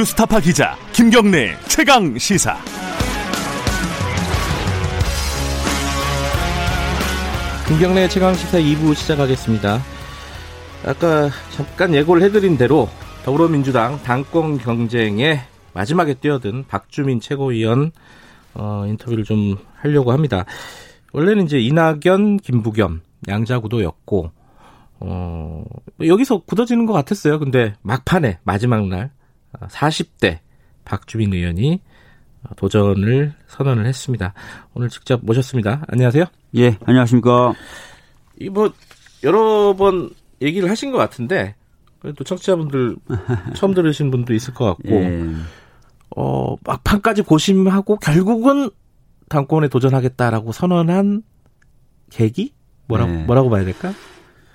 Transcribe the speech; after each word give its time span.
뉴스타파 0.00 0.40
기자 0.40 0.78
김경래 0.94 1.54
최강 1.68 2.16
시사. 2.16 2.56
김경래 7.68 8.08
최강 8.08 8.32
시사 8.32 8.58
2부 8.60 8.94
시작하겠습니다. 8.94 9.78
아까 10.86 11.28
잠깐 11.50 11.94
예고를 11.94 12.22
해드린 12.22 12.56
대로 12.56 12.88
더불어민주당 13.26 14.02
당권 14.02 14.56
경쟁에 14.56 15.40
마지막에 15.74 16.14
뛰어든 16.14 16.64
박주민 16.66 17.20
최고위원 17.20 17.92
어, 18.54 18.84
인터뷰를 18.86 19.24
좀 19.24 19.58
하려고 19.74 20.12
합니다. 20.12 20.46
원래는 21.12 21.44
이제 21.44 21.58
이낙연, 21.58 22.38
김부겸 22.38 23.02
양자구도였고 23.28 24.30
어, 25.00 25.64
여기서 26.02 26.38
굳어지는 26.38 26.86
것 26.86 26.94
같았어요. 26.94 27.38
근데 27.38 27.74
막판에 27.82 28.38
마지막 28.44 28.88
날 28.88 29.10
40대 29.52 30.38
박주민 30.84 31.32
의원이 31.32 31.80
도전을 32.56 33.34
선언을 33.46 33.86
했습니다. 33.86 34.34
오늘 34.74 34.88
직접 34.88 35.20
모셨습니다. 35.24 35.84
안녕하세요. 35.88 36.24
예, 36.56 36.76
안녕하십니까. 36.84 37.54
이뭐 38.40 38.72
여러 39.22 39.74
번 39.76 40.10
얘기를 40.40 40.70
하신 40.70 40.90
것 40.90 40.98
같은데 40.98 41.54
또 42.16 42.24
청취자분들 42.24 42.96
처음 43.54 43.74
들으신 43.74 44.10
분도 44.10 44.32
있을 44.32 44.54
것 44.54 44.64
같고 44.64 44.88
예. 44.90 45.26
어 46.16 46.56
막판까지 46.64 47.22
고심하고 47.22 47.96
결국은 47.96 48.70
당권에 49.28 49.68
도전하겠다라고 49.68 50.52
선언한 50.52 51.22
계기 52.10 52.54
뭐라고 52.88 53.12
네. 53.12 53.24
뭐라고 53.24 53.50
봐야 53.50 53.64
될까? 53.64 53.92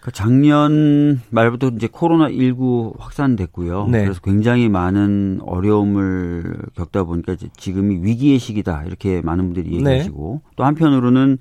그 0.05 0.11
작년 0.11 1.19
말부터 1.31 1.69
이제 1.69 1.89
코로나 1.91 2.29
19 2.29 2.93
확산됐고요. 2.99 3.87
네. 3.87 4.03
그래서 4.03 4.21
굉장히 4.21 4.69
많은 4.69 5.39
어려움을 5.41 6.57
겪다 6.75 7.05
보니까 7.05 7.33
이제 7.33 7.49
지금이 7.57 8.03
위기의 8.03 8.37
시기다 8.37 8.83
이렇게 8.83 9.23
많은 9.23 9.45
분들이 9.45 9.81
네. 9.81 9.93
얘기하시고 9.93 10.41
네. 10.43 10.51
또 10.57 10.63
한편으로는 10.63 11.39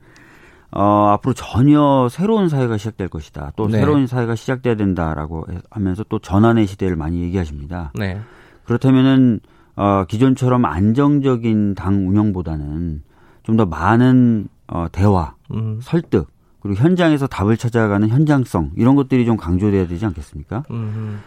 어, 0.70 1.08
앞으로 1.08 1.34
전혀 1.34 2.08
새로운 2.10 2.48
사회가 2.48 2.78
시작될 2.78 3.08
것이다. 3.08 3.52
또 3.54 3.68
네. 3.68 3.80
새로운 3.80 4.06
사회가 4.06 4.34
시작돼야 4.34 4.76
된다라고 4.76 5.44
하면서 5.68 6.02
또 6.08 6.18
전환의 6.18 6.66
시대를 6.66 6.96
많이 6.96 7.20
얘기하십니다. 7.20 7.92
네. 7.94 8.18
그렇다면은 8.64 9.40
어, 9.76 10.04
기존처럼 10.06 10.64
안정적인 10.64 11.74
당 11.74 12.08
운영보다는 12.08 13.02
좀 13.42 13.56
더 13.58 13.66
많은 13.66 14.48
어, 14.68 14.86
대화, 14.90 15.34
음. 15.52 15.80
설득, 15.82 16.28
그리고 16.64 16.80
현장에서 16.82 17.26
답을 17.26 17.56
찾아가는 17.58 18.08
현장성 18.08 18.70
이런 18.76 18.94
것들이 18.96 19.26
좀 19.26 19.36
강조돼야 19.36 19.86
되지 19.86 20.04
않겠습니까? 20.06 20.64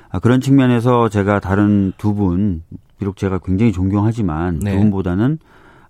아, 0.09 0.17
그런 0.19 0.41
측면에서 0.41 1.09
제가 1.09 1.39
다른 1.39 1.93
두 1.97 2.13
분 2.15 2.63
비록 2.97 3.15
제가 3.17 3.37
굉장히 3.45 3.71
존경하지만 3.71 4.57
네. 4.59 4.71
두 4.71 4.77
분보다는 4.79 5.37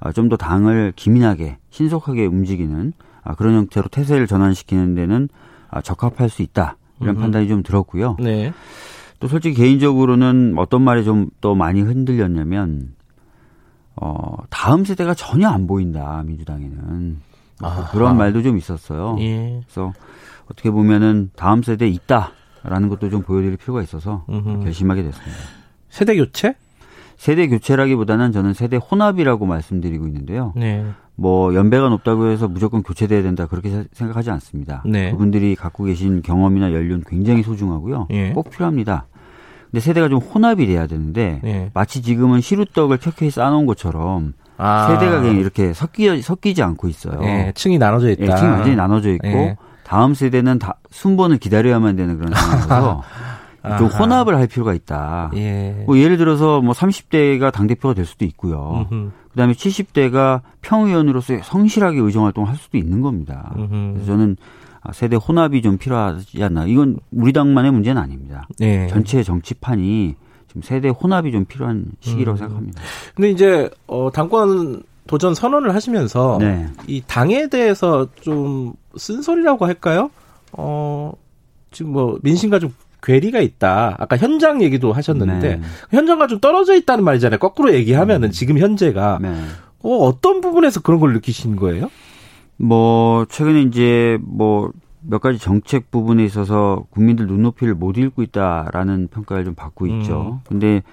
아, 0.01 0.11
좀 0.11 0.27
더 0.27 0.35
당을 0.35 0.91
기민하게 0.97 1.57
신속하게 1.69 2.25
움직이는 2.25 2.91
아, 3.23 3.35
그런 3.35 3.55
형태로 3.55 3.87
태세를 3.87 4.27
전환시키는 4.27 4.93
데는 4.95 5.29
아, 5.69 5.81
적합할 5.81 6.29
수 6.29 6.41
있다 6.41 6.75
이런 6.99 7.15
음흠. 7.15 7.21
판단이 7.21 7.47
좀 7.47 7.63
들었고요. 7.63 8.17
네. 8.19 8.51
또 9.21 9.27
솔직히 9.29 9.55
개인적으로는 9.55 10.55
어떤 10.57 10.81
말이 10.81 11.05
좀 11.05 11.29
또 11.39 11.55
많이 11.55 11.81
흔들렸냐면 11.81 12.89
어 13.95 14.35
다음 14.49 14.83
세대가 14.83 15.13
전혀 15.13 15.47
안 15.49 15.65
보인다 15.67 16.21
민주당에는 16.27 17.17
아, 17.61 17.89
그런 17.91 18.17
말도 18.17 18.41
좀 18.43 18.57
있었어요. 18.57 19.17
예. 19.19 19.61
그래서 19.65 19.93
어떻게 20.51 20.71
보면은 20.71 21.31
다음 21.35 21.63
세대에 21.63 21.89
있다라는 21.89 22.89
것도 22.89 23.09
좀 23.09 23.21
보여드릴 23.21 23.57
필요가 23.57 23.81
있어서 23.81 24.25
음흠. 24.29 24.63
결심하게 24.63 25.03
됐습니다. 25.03 25.37
세대 25.89 26.15
교체? 26.15 26.55
세대 27.17 27.47
교체라기보다는 27.47 28.31
저는 28.31 28.53
세대 28.53 28.77
혼합이라고 28.77 29.45
말씀드리고 29.45 30.05
있는데요. 30.07 30.53
네. 30.55 30.85
뭐 31.15 31.55
연배가 31.55 31.89
높다고 31.89 32.27
해서 32.27 32.47
무조건 32.47 32.83
교체돼야 32.83 33.23
된다 33.23 33.47
그렇게 33.47 33.85
생각하지 33.91 34.29
않습니다. 34.29 34.83
네. 34.85 35.11
그분들이 35.11 35.55
갖고 35.55 35.83
계신 35.83 36.21
경험이나 36.21 36.73
연륜 36.73 37.03
굉장히 37.07 37.41
소중하고요. 37.41 38.07
예. 38.11 38.31
꼭 38.33 38.51
필요합니다. 38.51 39.07
근데 39.71 39.79
세대가 39.79 40.09
좀 40.09 40.19
혼합이 40.19 40.67
돼야 40.67 40.85
되는데 40.85 41.41
예. 41.43 41.71
마치 41.73 42.03
지금은 42.03 42.39
시루떡을 42.41 42.99
켜켜이 42.99 43.31
쌓아놓은 43.31 43.65
것처럼 43.65 44.33
아. 44.57 44.87
세대가 44.87 45.21
그냥 45.21 45.37
이렇게 45.37 45.73
섞이, 45.73 46.21
섞이지 46.21 46.63
않고 46.63 46.87
있어요. 46.87 47.19
예, 47.23 47.51
층이 47.55 47.77
나눠져 47.77 48.09
있다. 48.11 48.23
예, 48.23 48.35
층이 48.35 48.51
완전히 48.51 48.75
나눠져 48.75 49.09
있고 49.11 49.27
예. 49.27 49.57
다음 49.83 50.13
세대는 50.13 50.59
다 50.59 50.75
순번을 50.89 51.37
기다려야만 51.37 51.95
되는 51.95 52.17
그런 52.17 52.33
상황이라서 52.33 53.03
좀 53.77 53.87
혼합을 53.87 54.35
할 54.35 54.47
필요가 54.47 54.73
있다. 54.73 55.31
예. 55.35 55.83
뭐 55.85 55.97
예를 55.97 56.17
들어서 56.17 56.61
뭐 56.61 56.73
30대가 56.73 57.51
당 57.51 57.67
대표가 57.67 57.93
될 57.93 58.05
수도 58.05 58.25
있고요. 58.25 58.87
음흠. 58.91 59.11
그다음에 59.31 59.53
70대가 59.53 60.41
평의원으로서 60.61 61.35
성실하게 61.43 61.99
의정 61.99 62.25
활동을 62.25 62.49
할 62.49 62.55
수도 62.55 62.77
있는 62.77 63.01
겁니다. 63.01 63.53
음흠. 63.55 63.93
그래서 63.93 64.05
저는 64.07 64.37
세대 64.93 65.15
혼합이 65.15 65.61
좀 65.61 65.77
필요하지 65.77 66.43
않나. 66.43 66.65
이건 66.65 66.97
우리 67.11 67.33
당만의 67.33 67.71
문제는 67.71 68.01
아닙니다. 68.01 68.47
예. 68.61 68.87
전체 68.87 69.21
정치판이 69.21 70.15
지금 70.47 70.61
세대 70.61 70.89
혼합이 70.89 71.31
좀 71.31 71.45
필요한 71.45 71.85
시기라고 71.99 72.37
음. 72.37 72.37
생각합니다. 72.37 72.81
근데 73.15 73.29
이제 73.29 73.69
어 73.87 74.09
당권 74.11 74.83
도전 75.07 75.33
선언을 75.33 75.73
하시면서 75.73 76.37
네. 76.39 76.67
이 76.87 77.01
당에 77.05 77.47
대해서 77.47 78.07
좀 78.21 78.73
쓴소리라고 78.95 79.65
할까요? 79.65 80.09
어 80.51 81.13
지금 81.71 81.91
뭐 81.93 82.19
민심과 82.23 82.59
좀 82.59 82.73
괴리가 83.03 83.39
있다. 83.39 83.95
아까 83.99 84.17
현장 84.17 84.61
얘기도 84.61 84.91
하셨는데 84.91 85.57
네. 85.57 85.61
현장과 85.91 86.27
좀 86.27 86.39
떨어져 86.39 86.75
있다는 86.75 87.03
말이잖아요. 87.03 87.39
거꾸로 87.39 87.73
얘기하면은 87.73 88.29
음. 88.29 88.31
지금 88.31 88.57
현재가 88.57 89.19
네. 89.21 89.29
어, 89.83 89.95
어떤 89.97 90.41
부분에서 90.41 90.81
그런 90.81 90.99
걸 90.99 91.13
느끼신 91.13 91.55
거예요? 91.55 91.89
뭐 92.57 93.25
최근에 93.29 93.61
이제 93.61 94.17
뭐 94.21 94.71
몇 95.09 95.21
가지 95.21 95.39
정책 95.39 95.89
부분에 95.89 96.23
있어서 96.25 96.85
국민들 96.89 97.27
눈높이를 97.27 97.75
못 97.75 97.97
읽고 97.97 98.23
있다라는 98.23 99.07
평가를 99.07 99.45
좀 99.45 99.55
받고 99.55 99.87
있죠. 99.87 100.39
음. 100.43 100.47
근데 100.47 100.83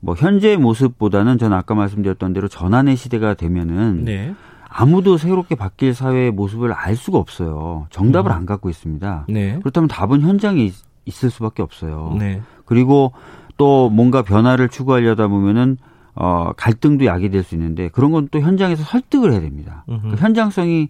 뭐 0.00 0.14
현재의 0.14 0.56
모습보다는 0.58 1.38
저는 1.38 1.56
아까 1.56 1.74
말씀드렸던 1.74 2.32
대로 2.32 2.46
전환의 2.46 2.96
시대가 2.96 3.34
되면은 3.34 4.04
네. 4.04 4.34
아무도 4.68 5.16
새롭게 5.16 5.54
바뀔 5.54 5.94
사회의 5.94 6.30
모습을 6.30 6.72
알 6.72 6.94
수가 6.96 7.18
없어요. 7.18 7.86
정답을 7.90 8.30
음. 8.30 8.36
안 8.36 8.46
갖고 8.46 8.68
있습니다. 8.70 9.26
네. 9.28 9.58
그렇다면 9.60 9.88
답은 9.88 10.20
현장에 10.20 10.62
있, 10.62 11.24
을 11.24 11.30
수밖에 11.30 11.62
없어요. 11.62 12.14
네. 12.18 12.42
그리고 12.64 13.12
또 13.56 13.90
뭔가 13.90 14.22
변화를 14.22 14.68
추구하려다 14.68 15.28
보면은 15.28 15.76
어 16.14 16.52
갈등도 16.56 17.06
야기될 17.06 17.42
수 17.42 17.54
있는데 17.56 17.88
그런 17.88 18.12
건 18.12 18.28
또 18.30 18.40
현장에서 18.40 18.84
설득을 18.84 19.32
해야 19.32 19.40
됩니다. 19.40 19.84
그 19.86 20.16
현장성이 20.16 20.88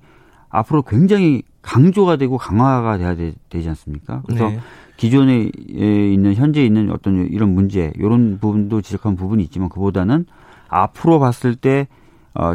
앞으로 0.51 0.83
굉장히 0.83 1.43
강조가 1.65 2.17
되고 2.17 2.37
강화가 2.39 2.99
돼야 2.99 3.15
되, 3.17 3.33
지 3.51 3.69
않습니까? 3.69 4.23
그래서 4.27 4.51
네. 4.51 4.61
기존에 4.97 5.51
있는 5.67 6.35
현재 6.35 6.65
있는 6.65 6.91
어떤 6.93 7.27
이런 7.27 7.55
문제 7.55 7.93
이런 7.97 8.39
부분도 8.39 8.83
지적한 8.83 9.17
부분이 9.17 9.43
있지만 9.45 9.69
그보다는 9.69 10.27
앞으로 10.69 11.19
봤을 11.19 11.57
때 11.57 11.89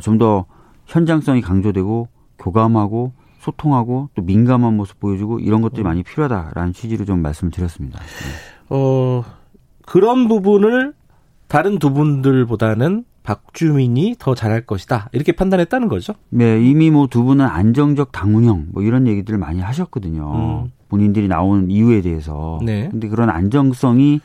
좀더 0.02 0.38
어, 0.38 0.46
현장성이 0.86 1.42
강조되고 1.42 2.08
교감하고 2.38 3.14
소통하고 3.40 4.10
또 4.16 4.22
민감한 4.22 4.76
모습 4.76 5.00
보여주고 5.00 5.40
이런 5.40 5.62
것들이 5.62 5.84
많이 5.84 6.04
필요하다라는 6.04 6.74
취지로 6.74 7.06
좀 7.06 7.22
말씀을 7.22 7.52
드렸습니다. 7.52 8.00
네. 8.00 8.76
어 8.76 9.24
그런 9.86 10.28
부분을 10.28 10.94
다른 11.48 11.80
두 11.80 11.92
분들보다는 11.94 13.06
박주민이 13.24 14.16
더 14.20 14.34
잘할 14.36 14.62
것이다 14.66 15.10
이렇게 15.14 15.32
판단했다는 15.32 15.88
거죠. 15.88 16.14
네, 16.30 16.62
이미 16.62 16.90
뭐 16.90 17.08
두 17.08 17.24
분은 17.24 17.46
안정적 17.46 18.12
당운형 18.12 18.68
뭐 18.72 18.84
이런 18.84 19.08
얘기들을 19.08 19.38
많이 19.40 19.60
하셨거든요. 19.62 20.64
음. 20.66 20.72
본인들이 20.90 21.28
나온 21.28 21.70
이유에 21.70 22.02
대해서. 22.02 22.60
네. 22.64 22.88
근데 22.90 23.08
그런 23.08 23.30
안정성이 23.30 24.22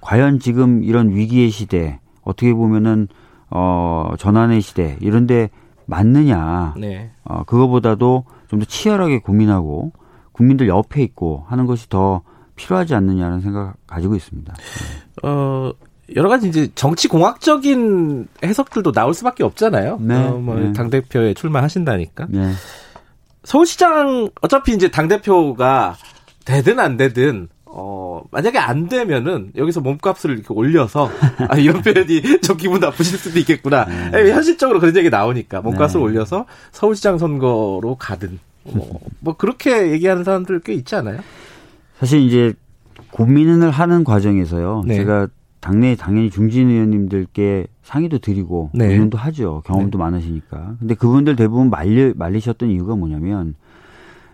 과연 0.00 0.38
지금 0.40 0.82
이런 0.84 1.10
위기의 1.14 1.50
시대 1.50 2.00
어떻게 2.22 2.52
보면은 2.52 3.08
어 3.50 4.12
전환의 4.18 4.60
시대 4.60 4.96
이런데 5.00 5.50
맞느냐. 5.86 6.74
네. 6.78 7.10
어 7.24 7.44
그거보다도 7.44 8.24
좀 8.48 8.58
더 8.60 8.66
치열하게 8.66 9.20
고민하고 9.20 9.92
국민들 10.32 10.68
옆에 10.68 11.02
있고 11.02 11.44
하는 11.48 11.64
것이 11.66 11.88
더 11.88 12.20
필요하지 12.56 12.94
않느냐는 12.94 13.40
생각 13.40 13.74
가지고 13.86 14.14
있습니다. 14.14 14.52
네. 14.52 15.28
어 15.28 15.72
여러 16.16 16.28
가지 16.28 16.48
이제 16.48 16.68
정치 16.74 17.08
공학적인 17.08 18.28
해석들도 18.44 18.92
나올 18.92 19.14
수밖에 19.14 19.44
없잖아요. 19.44 19.98
네. 20.00 20.14
어, 20.14 20.38
뭐당 20.38 20.90
네. 20.90 21.00
대표에 21.00 21.34
출마하신다니까. 21.34 22.26
네. 22.30 22.52
서울시장 23.44 24.30
어차피 24.40 24.72
이제 24.72 24.90
당 24.90 25.08
대표가 25.08 25.96
되든 26.44 26.78
안 26.78 26.96
되든 26.96 27.48
어 27.64 28.22
만약에 28.30 28.58
안 28.58 28.88
되면은 28.88 29.52
여기서 29.56 29.80
몸값을 29.80 30.30
이렇게 30.30 30.48
올려서 30.50 31.10
아 31.48 31.56
이런 31.56 31.80
표현이 31.82 32.40
좀 32.42 32.56
기분 32.56 32.80
나쁘실 32.80 33.18
수도 33.18 33.38
있겠구나. 33.38 33.86
네. 34.10 34.30
현실적으로 34.30 34.78
그런 34.78 34.96
얘기 34.96 35.10
나오니까 35.10 35.62
몸값을 35.62 36.00
네. 36.00 36.04
올려서 36.04 36.46
서울시장 36.70 37.18
선거로 37.18 37.96
가든 37.98 38.38
뭐, 38.64 39.00
뭐 39.20 39.36
그렇게 39.36 39.90
얘기하는 39.90 40.24
사람들 40.24 40.60
꽤 40.60 40.74
있지 40.74 40.94
않아요? 40.94 41.20
사실 41.98 42.20
이제 42.20 42.54
고민을 43.10 43.70
하는 43.70 44.04
과정에서요. 44.04 44.84
네. 44.86 44.96
제가 44.96 45.28
당내 45.62 45.94
당연히 45.94 46.28
중진 46.28 46.68
의원님들께 46.68 47.68
상의도 47.84 48.18
드리고 48.18 48.70
네. 48.74 48.86
의논도 48.86 49.16
하죠. 49.16 49.62
경험도 49.64 49.96
네. 49.96 50.04
많으시니까. 50.04 50.74
근데 50.80 50.94
그분들 50.96 51.36
대부분 51.36 51.70
말리 51.70 52.12
말리셨던 52.16 52.68
이유가 52.68 52.96
뭐냐면 52.96 53.54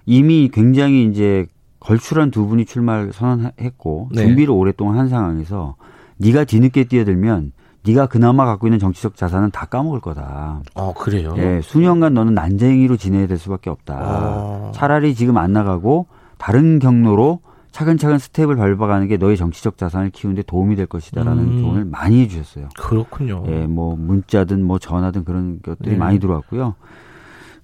이미 0.06 0.48
굉장히 0.50 1.04
이제 1.04 1.46
걸출한 1.80 2.30
두 2.30 2.46
분이 2.46 2.64
출마를 2.64 3.12
선언했고 3.12 4.08
네. 4.14 4.22
준비를 4.22 4.54
오랫동안 4.54 4.96
한 4.98 5.10
상황에서 5.10 5.76
네가 6.16 6.44
뒤늦게 6.44 6.84
뛰어들면 6.84 7.52
네가 7.86 8.06
그나마 8.06 8.46
갖고 8.46 8.66
있는 8.66 8.78
정치적 8.78 9.14
자산은 9.14 9.50
다 9.50 9.66
까먹을 9.66 10.00
거다. 10.00 10.62
아 10.74 10.92
그래요? 10.96 11.34
예, 11.36 11.60
수년간 11.62 12.14
너는 12.14 12.32
난쟁이로 12.32 12.96
지내야 12.96 13.26
될 13.26 13.36
수밖에 13.36 13.68
없다. 13.68 13.94
아. 13.94 14.72
차라리 14.74 15.14
지금 15.14 15.36
안 15.36 15.52
나가고 15.52 16.06
다른 16.38 16.78
경로로 16.78 17.40
차근차근 17.78 18.18
스텝을 18.18 18.56
밟아가는 18.56 19.06
게 19.06 19.18
너의 19.18 19.36
정치적 19.36 19.78
자산을 19.78 20.10
키우는데 20.10 20.42
도움이 20.42 20.74
될 20.74 20.86
것이다라는 20.86 21.44
음. 21.44 21.60
조언을 21.60 21.84
많이 21.84 22.20
해주셨어요. 22.22 22.70
그렇군요. 22.76 23.44
예, 23.46 23.68
뭐 23.68 23.94
문자든 23.94 24.64
뭐 24.64 24.80
전화든 24.80 25.24
그런 25.24 25.60
것들이 25.62 25.90
네. 25.90 25.96
많이 25.96 26.18
들어왔고요. 26.18 26.74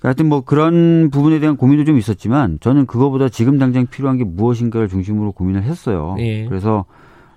하여튼 0.01 0.29
뭐 0.29 0.43
그런 0.43 1.11
부분에 1.11 1.41
대한 1.41 1.57
고민도 1.57 1.85
좀 1.85 1.99
있었지만 1.99 2.59
저는 2.61 2.87
그거보다 2.87 3.29
지금 3.29 3.59
당장 3.59 3.89
필요한 3.89 4.17
게 4.17 4.23
무엇인가를 4.23 4.87
중심으로 4.87 5.33
고민을 5.33 5.65
했어요. 5.65 6.15
예. 6.21 6.47
그래서 6.47 6.85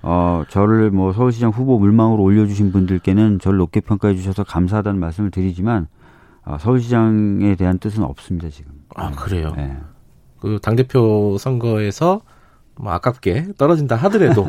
어 0.04 0.44
저를 0.48 0.92
뭐 0.92 1.14
서울시장 1.14 1.50
후보 1.50 1.80
물망으로 1.80 2.22
올려주신 2.22 2.72
분들께는 2.72 3.40
저를 3.40 3.58
높게 3.58 3.80
평가해 3.80 4.14
주셔서 4.14 4.44
감사하다는 4.44 5.00
말씀을 5.00 5.32
드리지만 5.32 5.88
어, 6.46 6.58
서울시장에 6.60 7.56
대한 7.56 7.80
뜻은 7.80 8.04
없습니다 8.04 8.50
지금. 8.50 8.74
아 8.96 9.10
그래요. 9.10 9.52
네. 9.58 9.76
그당 10.40 10.76
대표 10.76 11.38
선거에서 11.40 12.22
뭐 12.80 12.94
아깝게 12.94 13.48
떨어진다 13.58 13.96
하더라도 13.96 14.48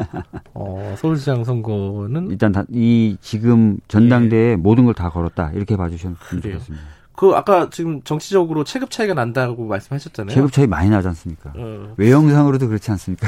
어, 0.54 0.94
서울시장 0.98 1.44
선거는 1.44 2.30
일단 2.30 2.52
다, 2.52 2.64
이 2.70 3.16
지금 3.20 3.78
전당대에 3.88 4.50
예. 4.52 4.56
모든 4.56 4.84
걸 4.84 4.94
다 4.94 5.10
걸었다 5.10 5.50
이렇게 5.54 5.76
봐주셨으면 5.76 6.16
좋겠습니다. 6.42 6.84
그 7.14 7.32
아까 7.34 7.68
지금 7.70 8.00
정치적으로 8.02 8.62
체급 8.62 8.90
차이가 8.92 9.12
난다고 9.14 9.66
말씀하셨잖아요. 9.66 10.34
체급 10.34 10.52
차이 10.52 10.66
많이 10.68 10.88
나지 10.88 11.08
않습니까? 11.08 11.52
어. 11.56 11.94
외형상으로도 11.96 12.68
그렇지 12.68 12.90
않습니까? 12.92 13.26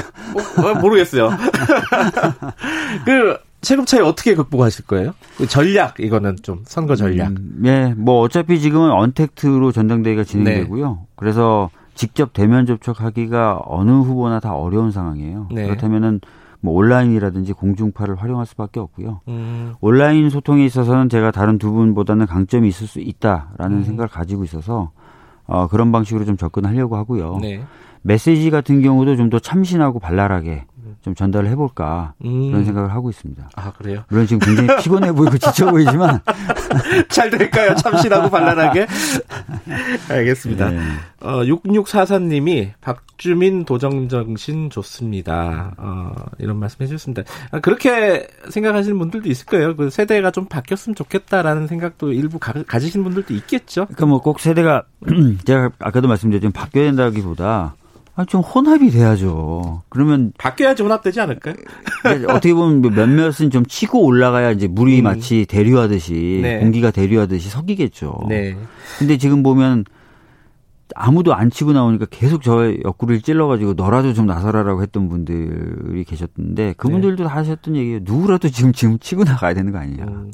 어, 0.57 0.67
어, 0.67 0.73
모르겠어요. 0.75 1.29
그 3.05 3.37
체급 3.61 3.85
차이 3.87 4.01
어떻게 4.01 4.33
극복하실 4.33 4.85
거예요? 4.85 5.13
그 5.37 5.47
전략 5.47 5.99
이거는 5.99 6.37
좀 6.41 6.61
선거 6.65 6.95
전략. 6.95 7.27
음, 7.29 7.55
네, 7.59 7.93
뭐 7.95 8.21
어차피 8.21 8.59
지금은 8.59 8.91
언택트로 8.91 9.71
전당대회가 9.71 10.23
진행되고요. 10.23 10.89
네. 10.91 11.07
그래서 11.15 11.69
직접 12.01 12.33
대면 12.33 12.65
접촉하기가 12.65 13.61
어느 13.65 13.91
후보나 13.91 14.39
다 14.39 14.55
어려운 14.55 14.89
상황이에요. 14.89 15.49
네. 15.51 15.65
그렇다면은 15.65 16.19
뭐 16.59 16.73
온라인이라든지 16.73 17.53
공중파를 17.53 18.15
활용할 18.15 18.47
수밖에 18.47 18.79
없고요. 18.79 19.21
음. 19.27 19.75
온라인 19.81 20.31
소통에 20.31 20.65
있어서는 20.65 21.09
제가 21.09 21.29
다른 21.29 21.59
두 21.59 21.71
분보다는 21.71 22.25
강점이 22.25 22.67
있을 22.67 22.87
수 22.87 22.99
있다라는 22.99 23.77
음. 23.77 23.83
생각을 23.83 24.07
가지고 24.09 24.43
있어서 24.45 24.89
어, 25.45 25.67
그런 25.67 25.91
방식으로 25.91 26.25
좀 26.25 26.37
접근하려고 26.37 26.97
하고요. 26.97 27.37
네. 27.39 27.61
메시지 28.01 28.49
같은 28.49 28.81
경우도 28.81 29.15
좀 29.15 29.29
더 29.29 29.37
참신하고 29.37 29.99
발랄하게 29.99 30.65
좀 31.01 31.13
전달을 31.13 31.49
해볼까 31.49 32.13
음. 32.23 32.51
그런 32.51 32.65
생각을 32.65 32.91
하고 32.91 33.09
있습니다. 33.09 33.49
아 33.55 33.71
그래요? 33.73 34.03
물론 34.09 34.25
지금 34.25 34.39
굉장히 34.39 34.69
피곤해 34.81 35.11
보이고 35.11 35.37
지쳐 35.37 35.69
보이지만 35.69 36.21
잘 37.09 37.29
될까요? 37.29 37.75
참신하고 37.75 38.29
발랄하게. 38.29 38.87
알겠습니다. 40.09 40.69
네. 40.69 40.79
어, 41.19 41.41
6644님이 41.43 42.71
박주민 42.81 43.65
도정 43.65 44.07
정신 44.07 44.69
좋습니다. 44.69 45.73
어, 45.77 46.13
이런 46.39 46.57
말씀 46.57 46.81
해주셨습니다. 46.81 47.23
아, 47.51 47.59
그렇게 47.59 48.27
생각하시는 48.49 48.97
분들도 48.97 49.29
있을 49.29 49.45
거예요. 49.45 49.75
그 49.75 49.89
세대가 49.89 50.31
좀 50.31 50.45
바뀌었으면 50.45 50.95
좋겠다라는 50.95 51.67
생각도 51.67 52.13
일부 52.13 52.39
가, 52.39 52.53
지신 52.79 53.03
분들도 53.03 53.33
있겠죠. 53.33 53.85
그러니까 53.87 54.05
뭐 54.05 54.21
꼭 54.21 54.39
세대가 54.39 54.83
제가 55.45 55.71
아까도 55.79 56.07
말씀드렸지만 56.07 56.51
바뀌어야 56.53 56.85
된다기보다 56.85 57.75
아, 58.15 58.25
좀 58.25 58.41
혼합이 58.41 58.91
돼야죠. 58.91 59.83
그러면. 59.89 60.33
바뀌어야지 60.37 60.83
혼합되지 60.83 61.21
않을까요? 61.21 61.55
어떻게 62.27 62.53
보면 62.53 62.81
몇몇은 62.81 63.49
좀 63.51 63.65
치고 63.65 64.03
올라가야 64.03 64.51
이제 64.51 64.67
물이 64.67 64.99
음. 64.99 65.03
마치 65.03 65.45
대류하듯이, 65.45 66.39
네. 66.41 66.59
공기가 66.59 66.91
대류하듯이 66.91 67.49
섞이겠죠. 67.49 68.25
네. 68.27 68.57
근데 68.99 69.17
지금 69.17 69.43
보면 69.43 69.85
아무도 70.93 71.33
안 71.33 71.49
치고 71.49 71.71
나오니까 71.71 72.05
계속 72.09 72.43
저 72.43 72.73
옆구리를 72.83 73.21
찔러가지고 73.21 73.73
너라도 73.73 74.13
좀 74.13 74.25
나서라라고 74.25 74.81
했던 74.81 75.07
분들이 75.07 76.03
계셨는데 76.03 76.73
그분들도 76.73 77.23
네. 77.23 77.29
하셨던 77.29 77.77
얘기예요. 77.77 77.99
누구라도 78.03 78.49
지금 78.49 78.73
지금 78.73 78.99
치고 78.99 79.23
나가야 79.23 79.53
되는 79.53 79.71
거 79.71 79.79
아니냐. 79.79 80.03
음. 80.03 80.31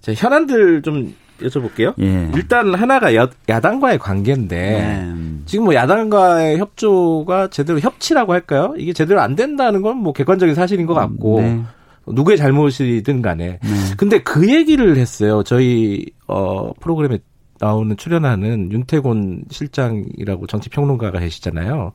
자, 0.00 0.12
현안들 0.14 0.82
좀 0.82 1.12
여쭤볼게요. 1.40 1.94
예. 2.00 2.30
일단 2.34 2.74
하나가 2.74 3.14
야, 3.14 3.28
야당과의 3.48 3.98
관계인데 3.98 4.56
네. 4.56 5.14
지금 5.46 5.64
뭐 5.66 5.74
야당과의 5.74 6.58
협조가 6.58 7.48
제대로 7.50 7.78
협치라고 7.80 8.32
할까요? 8.32 8.74
이게 8.78 8.92
제대로 8.92 9.20
안 9.20 9.34
된다는 9.36 9.82
건 9.82 9.96
뭐 9.96 10.12
객관적인 10.12 10.54
사실인 10.54 10.86
것 10.86 10.94
같고 10.94 11.40
네. 11.40 11.62
누구의 12.06 12.36
잘못이든 12.36 13.22
간에. 13.22 13.58
네. 13.62 13.68
근데 13.96 14.22
그 14.22 14.48
얘기를 14.52 14.96
했어요. 14.96 15.42
저희 15.42 16.06
어 16.28 16.72
프로그램에 16.80 17.18
나오는 17.58 17.96
출연하는 17.96 18.70
윤태곤 18.70 19.44
실장이라고 19.50 20.46
정치평론가가 20.46 21.18
계시잖아요. 21.20 21.92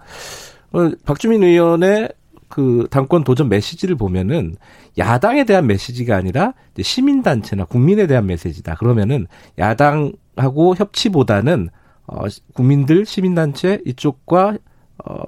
어, 0.74 0.92
박주민 1.06 1.44
의원의 1.44 2.10
그 2.52 2.88
당권 2.92 3.24
도전 3.24 3.50
메시지를 3.50 3.96
보면은 3.96 4.56
야당에 4.98 5.46
대한 5.46 5.66
메시지가 5.66 6.16
아니라 6.16 6.54
시민 6.80 7.24
단체나 7.24 7.66
국민에 7.66 8.06
대한 8.06 8.28
메시지다. 8.28 8.76
그러면은 8.76 9.26
야당하고 9.58 10.76
협치보다는 10.76 11.70
어, 12.08 12.26
국민들, 12.54 13.06
시민 13.06 13.34
단체 13.34 13.82
이쪽과 13.86 14.58
어, 15.06 15.24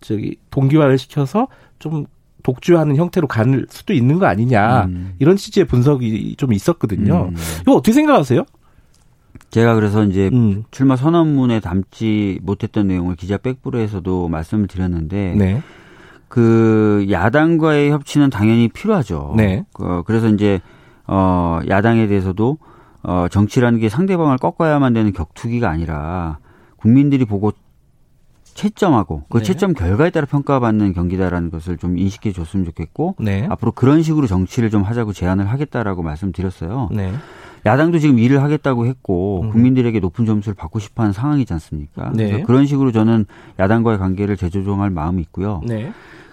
저기 0.00 0.36
동기화를 0.50 0.98
시켜서 0.98 1.48
좀 1.78 2.06
독주하는 2.42 2.96
형태로 2.96 3.26
가는 3.26 3.66
수도 3.68 3.92
있는 3.92 4.18
거 4.18 4.26
아니냐 4.26 4.84
음. 4.84 5.14
이런 5.18 5.36
취지의 5.36 5.66
분석이 5.66 6.36
좀 6.36 6.52
있었거든요. 6.52 7.30
음. 7.30 7.36
이거 7.62 7.72
어떻게 7.72 7.92
생각하세요? 7.92 8.44
제가 9.50 9.74
그래서 9.74 10.04
이제 10.04 10.30
음. 10.32 10.64
출마 10.70 10.96
선언문에 10.96 11.60
담지 11.60 12.38
못했던 12.42 12.86
내용을 12.86 13.16
기자 13.16 13.36
백브로에서도 13.36 14.28
말씀을 14.28 14.68
드렸는데 14.68 15.34
네. 15.36 15.62
그 16.30 17.08
야당과의 17.10 17.90
협치는 17.90 18.30
당연히 18.30 18.68
필요하죠. 18.68 19.34
네. 19.36 19.64
그, 19.72 20.04
그래서 20.06 20.28
이제 20.28 20.60
어 21.08 21.58
야당에 21.68 22.06
대해서도 22.06 22.56
어 23.02 23.26
정치라는 23.28 23.80
게 23.80 23.88
상대방을 23.88 24.38
꺾어야만 24.38 24.92
되는 24.92 25.12
격투기가 25.12 25.68
아니라 25.68 26.38
국민들이 26.76 27.24
보고 27.24 27.50
채점하고 28.54 29.24
그 29.28 29.38
네. 29.38 29.44
채점 29.44 29.72
결과에 29.74 30.10
따라 30.10 30.24
평가받는 30.26 30.92
경기다라는 30.92 31.50
것을 31.50 31.78
좀 31.78 31.98
인식해 31.98 32.30
줬으면 32.30 32.64
좋겠고 32.64 33.16
네. 33.18 33.48
앞으로 33.50 33.72
그런 33.72 34.02
식으로 34.02 34.28
정치를 34.28 34.70
좀 34.70 34.84
하자고 34.84 35.12
제안을 35.12 35.48
하겠다라고 35.48 36.04
말씀드렸어요. 36.04 36.90
네. 36.92 37.12
야당도 37.66 37.98
지금 37.98 38.20
일을 38.20 38.40
하겠다고 38.40 38.86
했고 38.86 39.42
음. 39.42 39.50
국민들에게 39.50 39.98
높은 39.98 40.26
점수를 40.26 40.54
받고 40.54 40.78
싶어하는 40.78 41.12
상황이지 41.12 41.52
않습니까? 41.54 42.12
네. 42.14 42.42
그런 42.42 42.66
식으로 42.66 42.92
저는 42.92 43.26
야당과의 43.58 43.98
관계를 43.98 44.36
재조정할 44.36 44.90
마음이 44.90 45.20
있고요. 45.22 45.60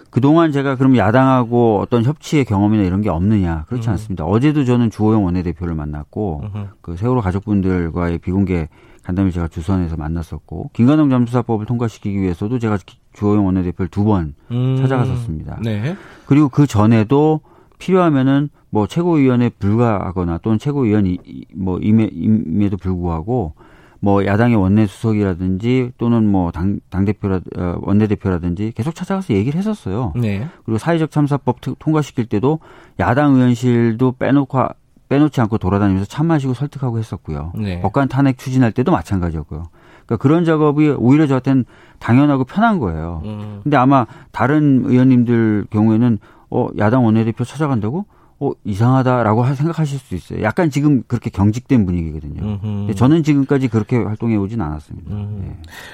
네. 0.08 0.10
그동안 0.10 0.52
제가 0.52 0.76
그럼 0.76 0.96
야당하고 0.96 1.80
어떤 1.80 2.04
협치의 2.04 2.44
경험이나 2.44 2.82
이런 2.82 3.02
게 3.02 3.08
없느냐 3.08 3.64
그렇지 3.68 3.88
음. 3.88 3.92
않습니다. 3.92 4.24
어제도 4.24 4.64
저는 4.64 4.90
주호영 4.90 5.24
원내대표를 5.24 5.74
만났고 5.74 6.42
음. 6.54 6.68
그 6.80 6.96
세월호 6.96 7.20
가족분들과의 7.20 8.18
비공개 8.18 8.68
간담회 9.04 9.30
제가 9.30 9.48
주선해서 9.48 9.96
만났었고 9.96 10.70
김관영 10.74 11.08
잠수사법을 11.08 11.66
통과시키기 11.66 12.20
위해서도 12.20 12.58
제가 12.58 12.78
주호영 13.14 13.46
원내대표를 13.46 13.88
두번 13.88 14.34
음. 14.50 14.76
찾아갔었습니다. 14.78 15.60
네. 15.62 15.96
그리고 16.26 16.48
그 16.48 16.66
전에도 16.66 17.40
필요하면은 17.78 18.50
뭐 18.70 18.86
최고위원에 18.86 19.50
불과하거나 19.50 20.38
또는 20.38 20.58
최고위원이 20.58 21.18
뭐 21.54 21.78
임에, 21.78 22.10
임에도 22.12 22.76
불구하고 22.76 23.54
뭐 24.00 24.24
야당의 24.24 24.56
원내 24.56 24.86
수석이라든지 24.86 25.92
또는 25.98 26.26
뭐 26.30 26.50
당 26.52 26.78
당대표라 26.90 27.40
어, 27.56 27.78
원내 27.82 28.06
대표라든지 28.06 28.72
계속 28.76 28.94
찾아가서 28.94 29.34
얘기를 29.34 29.58
했었어요. 29.58 30.12
네. 30.16 30.46
그리고 30.64 30.78
사회적 30.78 31.10
참사법 31.10 31.58
통과시킬 31.78 32.26
때도 32.26 32.60
야당 33.00 33.34
의원실도 33.34 34.12
빼놓고 34.12 34.66
빼놓지 35.08 35.40
않고 35.40 35.58
돌아다니면서 35.58 36.06
참 36.08 36.26
마시고 36.26 36.54
설득하고 36.54 36.98
했었고요. 36.98 37.52
네. 37.56 37.80
법관 37.80 38.08
탄핵 38.08 38.38
추진할 38.38 38.72
때도 38.72 38.92
마찬가지였고요. 38.92 39.64
그러니까 40.06 40.22
그런 40.22 40.44
작업이 40.44 40.90
오히려 40.90 41.26
저한테는 41.26 41.64
당연하고 41.98 42.44
편한 42.44 42.78
거예요. 42.78 43.22
음. 43.24 43.60
근데 43.62 43.76
아마 43.76 44.06
다른 44.32 44.84
의원님들 44.86 45.66
경우에는 45.70 46.18
어 46.50 46.68
야당 46.78 47.04
원내대표 47.04 47.44
찾아간다고 47.44 48.06
어, 48.40 48.52
이상하다라고 48.64 49.54
생각하실 49.54 49.98
수도 49.98 50.16
있어요. 50.16 50.42
약간 50.42 50.70
지금 50.70 51.02
그렇게 51.06 51.28
경직된 51.30 51.84
분위기거든요. 51.86 52.92
저는 52.94 53.22
지금까지 53.24 53.68
그렇게 53.68 53.96
활동해 53.96 54.36
오진 54.36 54.60
않았습니다. 54.60 55.14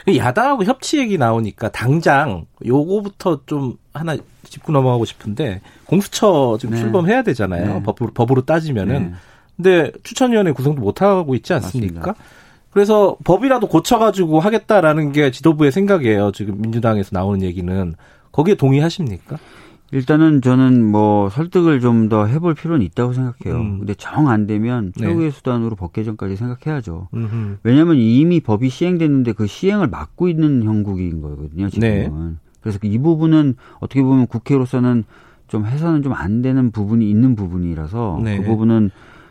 네. 0.06 0.16
야당하고 0.18 0.64
협치 0.64 0.98
얘기 0.98 1.16
나오니까 1.16 1.70
당장 1.70 2.44
요거부터 2.66 3.40
좀 3.46 3.76
하나 3.94 4.16
짚고 4.44 4.72
넘어가고 4.72 5.04
싶은데 5.06 5.62
공수처 5.86 6.58
지금 6.60 6.74
네. 6.74 6.80
출범해야 6.80 7.22
되잖아요. 7.22 7.74
네. 7.74 7.82
법으로, 7.82 8.10
법으로 8.12 8.42
따지면은. 8.42 9.10
네. 9.10 9.14
근데 9.56 9.92
추천위원회 10.02 10.52
구성도 10.52 10.82
못 10.82 11.00
하고 11.00 11.34
있지 11.34 11.52
않습니까? 11.54 12.00
맞습니다. 12.00 12.14
그래서 12.70 13.16
법이라도 13.22 13.68
고쳐가지고 13.68 14.40
하겠다라는 14.40 15.12
게 15.12 15.30
지도부의 15.30 15.70
생각이에요. 15.70 16.32
지금 16.32 16.60
민주당에서 16.60 17.10
나오는 17.12 17.40
얘기는 17.40 17.94
거기에 18.32 18.56
동의하십니까? 18.56 19.38
일단은 19.94 20.42
저는 20.42 20.84
뭐 20.84 21.28
설득을 21.30 21.80
좀 21.80 22.08
더 22.08 22.26
해볼 22.26 22.54
필요는 22.54 22.84
있다고 22.84 23.12
생각해요. 23.12 23.60
음. 23.60 23.78
근데 23.78 23.94
정 23.94 24.28
안 24.28 24.46
되면 24.46 24.92
네. 24.96 25.06
최후의 25.06 25.30
네. 25.30 25.30
수단으로 25.30 25.76
법 25.76 25.92
개정까지 25.92 26.36
생각해야죠. 26.36 27.08
음흠. 27.14 27.58
왜냐하면 27.62 27.96
이미 27.96 28.40
법이 28.40 28.68
시행됐는데 28.68 29.32
그 29.32 29.46
시행을 29.46 29.86
막고 29.88 30.28
있는 30.28 30.64
형국인 30.64 31.20
거거든요. 31.22 31.68
지금은. 31.70 31.88
네. 32.30 32.34
그래서 32.60 32.78
이 32.82 32.98
부분은 32.98 33.54
어떻게 33.80 34.02
보면 34.02 34.26
국회로서는 34.26 35.04
좀 35.46 35.64
해서는 35.66 36.02
좀 36.02 36.12
안 36.12 36.42
되는 36.42 36.70
부분이 36.72 37.08
있는 37.08 37.36
부분이라서 37.36 38.20
네. 38.24 38.38
그 38.38 38.44
부분은 38.44 38.90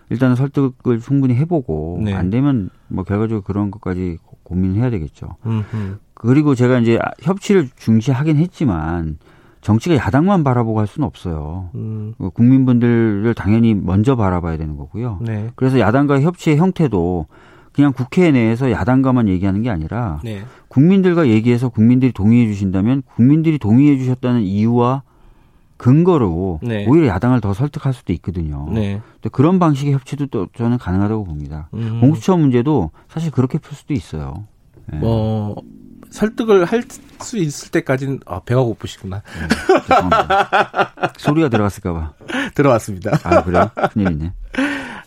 일단은 0.10 0.36
설득을 0.36 1.00
충분히 1.01 1.36
해보고 1.36 2.01
네. 2.03 2.13
안 2.13 2.29
되면 2.29 2.70
뭐 2.88 3.03
결과적으로 3.03 3.41
그런 3.41 3.70
것까지 3.70 4.17
고민해야 4.43 4.89
되겠죠. 4.89 5.36
음흠. 5.46 5.98
그리고 6.13 6.55
제가 6.55 6.79
이제 6.79 6.98
협치를 7.22 7.67
중시하긴 7.75 8.38
했지만 8.38 9.17
정치가 9.63 9.96
야당만 9.96 10.43
바라보고 10.43 10.79
할 10.79 10.88
수는 10.88 11.08
없어요. 11.08 11.70
음. 11.74 12.13
그 12.17 12.29
국민분들을 12.29 13.34
당연히 13.34 13.74
먼저 13.74 14.15
바라봐야 14.15 14.58
되는 14.58 14.77
거고요. 14.77 15.20
네. 15.22 15.50
그래서 15.55 15.79
야당과 15.79 16.22
협치의 16.22 16.58
형태도 16.58 17.25
그냥 17.72 17.91
국회 17.91 18.29
내에서 18.29 18.70
야당과만 18.72 19.27
얘기하는 19.29 19.63
게 19.63 19.70
아니라 19.70 20.20
네. 20.24 20.43
국민들과 20.67 21.27
얘기해서 21.27 21.70
국민들이 21.70 22.12
동의해 22.12 22.46
주신다면 22.46 23.01
국민들이 23.15 23.58
동의해 23.58 23.98
주셨다는 23.98 24.41
이유와 24.41 25.01
근거로 25.77 26.60
네. 26.62 26.86
오히려 26.88 27.08
야당을 27.08 27.41
더 27.41 27.53
설득할 27.53 27.93
수도 27.93 28.13
있거든요. 28.13 28.70
네. 28.72 29.01
그런 29.32 29.60
방식의 29.60 29.93
협치도 29.93 30.27
또 30.27 30.48
저는 30.55 30.77
가능하다고 30.77 31.24
봅니다. 31.24 31.70
음. 31.74 32.00
공수처 32.00 32.38
문제도 32.38 32.91
사실 33.08 33.32
그렇게 33.32 33.58
풀 33.58 33.75
수도 33.75 33.93
있어요. 33.93 34.46
네. 34.91 35.00
뭐 35.00 35.55
설득을 36.24 36.65
할 36.65 36.84
수 37.24 37.38
있을 37.38 37.72
때까지는 37.72 38.20
아, 38.25 38.42
배가 38.42 38.62
고프시구나. 38.62 39.22
네, 39.22 39.48
소리가 41.18 41.50
들어갔을까봐. 41.50 42.13
들어왔습니다. 42.53 43.18
아 43.24 43.44
그래요? 43.44 43.72
큰일이네. 43.94 44.34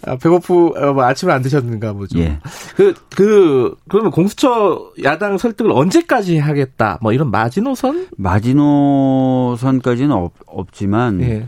아, 0.07 0.17
배고프 0.17 0.73
어, 0.77 0.93
뭐 0.93 1.05
아침을 1.05 1.33
안 1.33 1.43
드셨는가 1.43 1.93
보죠. 1.93 2.19
예. 2.19 2.39
그, 2.77 2.95
그, 3.15 3.77
그러면 3.89 4.11
공수처 4.11 4.93
야당 5.05 5.39
설득을 5.39 5.71
언제까지 5.73 6.39
하겠다? 6.39 6.99
뭐 7.03 7.13
이런 7.13 7.31
마지노선? 7.31 8.09
마지노선까지는 8.17 10.13
없, 10.13 10.33
없지만 10.47 11.21
예. 11.23 11.47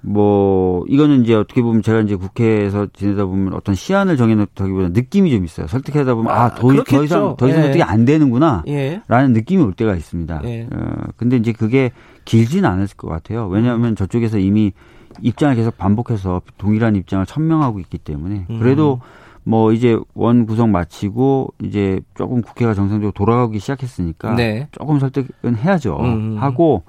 뭐 0.00 0.84
이거는 0.88 1.24
이제 1.24 1.34
어떻게 1.34 1.60
보면 1.60 1.82
제가 1.82 2.00
이제 2.00 2.14
국회에서 2.14 2.86
지내다 2.92 3.24
보면 3.24 3.54
어떤 3.54 3.74
시안을 3.74 4.16
정해놓다기보다 4.16 4.90
느낌이 4.90 5.30
좀 5.30 5.44
있어요. 5.44 5.66
설득하다 5.66 6.14
보면 6.14 6.32
아더 6.32 6.70
아, 6.70 6.84
더 6.84 7.04
이상 7.04 7.36
더 7.36 7.48
이상 7.48 7.62
예. 7.62 7.68
어떻게 7.68 7.82
안 7.82 8.04
되는구나라는 8.04 8.64
예. 8.68 9.02
느낌이 9.08 9.62
올 9.62 9.72
때가 9.72 9.96
있습니다. 9.96 10.42
예. 10.44 10.68
어, 10.72 11.08
근데 11.16 11.36
이제 11.36 11.52
그게 11.52 11.90
길지는 12.24 12.68
않을 12.68 12.86
것 12.96 13.08
같아요. 13.08 13.48
왜냐하면 13.48 13.96
저쪽에서 13.96 14.38
이미 14.38 14.72
입장을 15.20 15.56
계속 15.56 15.76
반복해서 15.76 16.42
동일한 16.58 16.94
입장을 16.94 17.26
천명하고 17.26 17.80
있기 17.80 17.98
때문에 17.98 18.46
음. 18.50 18.58
그래도 18.60 19.00
뭐 19.42 19.72
이제 19.72 19.98
원 20.14 20.46
구성 20.46 20.70
마치고 20.70 21.54
이제 21.62 22.00
조금 22.14 22.42
국회가 22.42 22.74
정상적으로 22.74 23.12
돌아가기 23.12 23.58
시작했으니까 23.58 24.34
네. 24.36 24.68
조금 24.72 25.00
설득은 25.00 25.56
해야죠. 25.56 25.96
음. 26.00 26.36
하고 26.38 26.82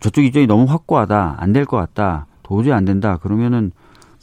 저쪽 0.00 0.24
입장이 0.24 0.46
너무 0.46 0.64
확고하다, 0.64 1.36
안 1.38 1.52
될 1.52 1.64
것 1.66 1.76
같다, 1.76 2.26
도저히 2.42 2.72
안 2.72 2.84
된다, 2.84 3.18
그러면은 3.18 3.72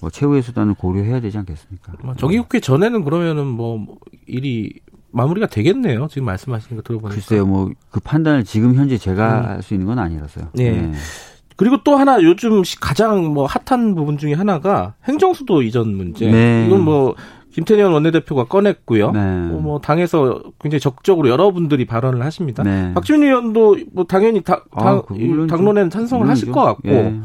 뭐 0.01 0.09
최후의 0.09 0.41
수단을 0.41 0.73
고려해야 0.73 1.19
되지 1.21 1.37
않겠습니까? 1.39 1.93
뭐 2.03 2.15
정기국회 2.15 2.59
전에는 2.59 3.03
그러면은 3.03 3.45
뭐 3.47 3.85
일이 4.27 4.73
마무리가 5.11 5.47
되겠네요. 5.47 6.07
지금 6.09 6.25
말씀하시는 6.25 6.75
거 6.75 6.81
들어보니까. 6.83 7.15
글쎄요, 7.15 7.45
뭐 7.45 7.69
그 7.89 7.99
판단을 8.01 8.43
지금 8.43 8.75
현재 8.75 8.97
제가 8.97 9.39
음. 9.39 9.45
할수 9.45 9.73
있는 9.73 9.87
건 9.87 9.99
아니라서요. 9.99 10.49
네. 10.53 10.71
네. 10.71 10.91
그리고 11.55 11.81
또 11.85 11.95
하나 11.95 12.21
요즘 12.21 12.63
가장 12.81 13.33
뭐 13.33 13.45
핫한 13.45 13.95
부분 13.95 14.17
중에 14.17 14.33
하나가 14.33 14.95
행정수도 15.05 15.61
이전 15.61 15.95
문제. 15.95 16.29
네. 16.29 16.65
이건 16.67 16.81
뭐 16.83 17.15
김태년 17.55 17.93
원내대표가 17.93 18.43
꺼냈고요. 18.43 19.11
네. 19.11 19.19
뭐, 19.47 19.61
뭐 19.61 19.79
당에서 19.79 20.41
굉장히 20.59 20.81
적극적으로 20.81 21.29
여러분들이 21.29 21.85
발언을 21.85 22.21
하십니다. 22.25 22.63
네. 22.63 22.93
박지원 22.93 23.23
의원도 23.23 23.77
뭐 23.93 24.03
당연히 24.03 24.41
다, 24.41 24.65
아, 24.71 25.01
당론에는 25.49 25.89
찬성을 25.89 26.27
하실 26.27 26.51
것 26.51 26.61
같고. 26.61 26.89
예. 26.89 27.15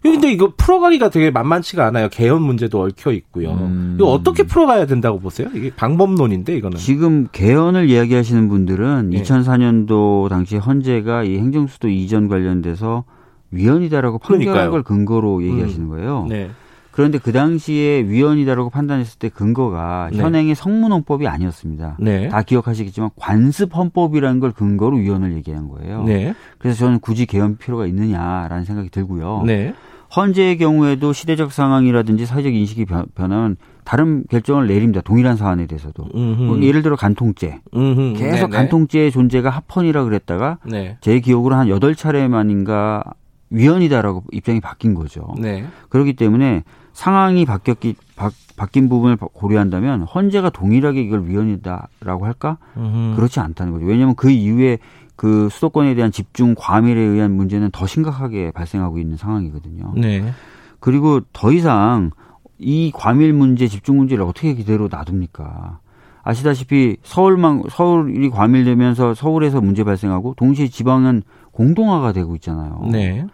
근데 0.00 0.30
이거 0.32 0.52
풀어가기가 0.56 1.10
되게 1.10 1.32
만만치가 1.32 1.86
않아요. 1.86 2.08
개헌 2.08 2.40
문제도 2.40 2.80
얽혀 2.80 3.10
있고요. 3.12 3.50
음. 3.50 3.96
이거 3.98 4.12
어떻게 4.12 4.44
풀어가야 4.44 4.86
된다고 4.86 5.18
보세요? 5.18 5.48
이게 5.54 5.70
방법론인데 5.74 6.56
이거는. 6.56 6.78
지금 6.78 7.26
개헌을 7.32 7.90
이야기하시는 7.90 8.48
분들은 8.48 9.10
네. 9.10 9.20
2004년도 9.20 10.28
당시 10.28 10.56
헌재가 10.56 11.24
이 11.24 11.36
행정수도 11.36 11.88
이전 11.88 12.28
관련돼서 12.28 13.04
위헌이다라고 13.50 14.18
판결한 14.18 14.70
걸 14.70 14.84
근거로 14.84 15.42
얘기하시는 15.42 15.86
음. 15.86 15.90
거예요. 15.90 16.26
네. 16.28 16.50
그런데 16.90 17.18
그 17.18 17.32
당시에 17.32 18.02
위헌이다라고 18.02 18.70
판단했을 18.70 19.18
때 19.18 19.28
근거가 19.28 20.10
네. 20.12 20.18
현행의 20.18 20.54
성문헌법이 20.54 21.26
아니었습니다. 21.26 21.96
네. 22.00 22.28
다 22.28 22.42
기억하시겠지만 22.42 23.10
관습헌법이라는 23.16 24.40
걸 24.40 24.52
근거로 24.52 24.96
위헌을 24.96 25.34
얘기한 25.34 25.68
거예요. 25.68 26.02
네. 26.04 26.34
그래서 26.58 26.80
저는 26.80 27.00
굳이 27.00 27.26
개헌 27.26 27.58
필요가 27.58 27.86
있느냐라는 27.86 28.64
생각이 28.64 28.90
들고요. 28.90 29.44
네. 29.46 29.72
헌재의 30.14 30.58
경우에도 30.58 31.12
시대적 31.12 31.52
상황이라든지 31.52 32.26
사회적 32.26 32.52
인식이 32.52 32.84
변하면 33.14 33.56
다른 33.84 34.24
결정을 34.28 34.66
내립니다. 34.66 35.00
동일한 35.00 35.36
사안에 35.36 35.66
대해서도. 35.66 36.04
뭐 36.12 36.60
예를 36.60 36.82
들어 36.82 36.96
간통죄. 36.96 37.60
음흠. 37.72 38.14
계속 38.18 38.48
네네. 38.48 38.56
간통죄의 38.56 39.12
존재가 39.12 39.50
합헌이라 39.50 40.02
그랬다가 40.02 40.58
네. 40.64 40.96
제 41.00 41.20
기억으로 41.20 41.54
한 41.54 41.68
여덟 41.68 41.94
차례만인가 41.94 43.04
위헌이다라고 43.50 44.24
입장이 44.32 44.60
바뀐 44.60 44.94
거죠. 44.94 45.28
네. 45.38 45.64
그렇기 45.88 46.14
때문에 46.14 46.64
상황이 47.00 47.46
바뀌었기 47.46 47.94
바, 48.14 48.30
바뀐 48.58 48.90
부분을 48.90 49.16
고려한다면 49.16 50.02
헌재가 50.02 50.50
동일하게 50.50 51.00
이걸 51.00 51.26
위헌이다라고 51.26 52.26
할까? 52.26 52.58
음흠. 52.76 53.16
그렇지 53.16 53.40
않다는 53.40 53.72
거죠. 53.72 53.86
왜냐하면 53.86 54.14
그 54.16 54.28
이후에 54.28 54.76
그 55.16 55.48
수도권에 55.50 55.94
대한 55.94 56.12
집중 56.12 56.54
과밀에 56.58 57.00
의한 57.00 57.32
문제는 57.32 57.70
더 57.72 57.86
심각하게 57.86 58.50
발생하고 58.50 58.98
있는 58.98 59.16
상황이거든요. 59.16 59.94
네. 59.96 60.30
그리고 60.78 61.20
더 61.32 61.52
이상 61.52 62.10
이 62.58 62.92
과밀 62.94 63.32
문제, 63.32 63.66
집중 63.66 63.96
문제를 63.96 64.22
어떻게 64.22 64.54
그대로 64.54 64.90
놔둡니까? 64.90 65.78
아시다시피 66.22 66.98
서울만 67.02 67.62
서울이 67.70 68.28
과밀되면서 68.28 69.14
서울에서 69.14 69.62
문제 69.62 69.84
발생하고 69.84 70.34
동시에 70.36 70.68
지방은 70.68 71.22
공동화가 71.52 72.12
되고 72.12 72.34
있잖아요. 72.34 72.86
네. 72.92 73.26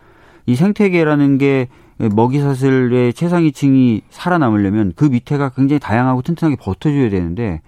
이 0.47 0.55
생태계라는 0.55 1.39
게 1.39 1.67
먹이사슬의 1.99 3.15
최상위층이 3.15 4.03
살아남으려면 4.11 4.93
그 4.97 5.05
밑에가 5.07 5.51
굉장히 5.51 5.81
다양하고 5.81 6.23
튼튼하게 6.23 6.57
버텨줘야 6.57 7.11
되는데 7.11 7.63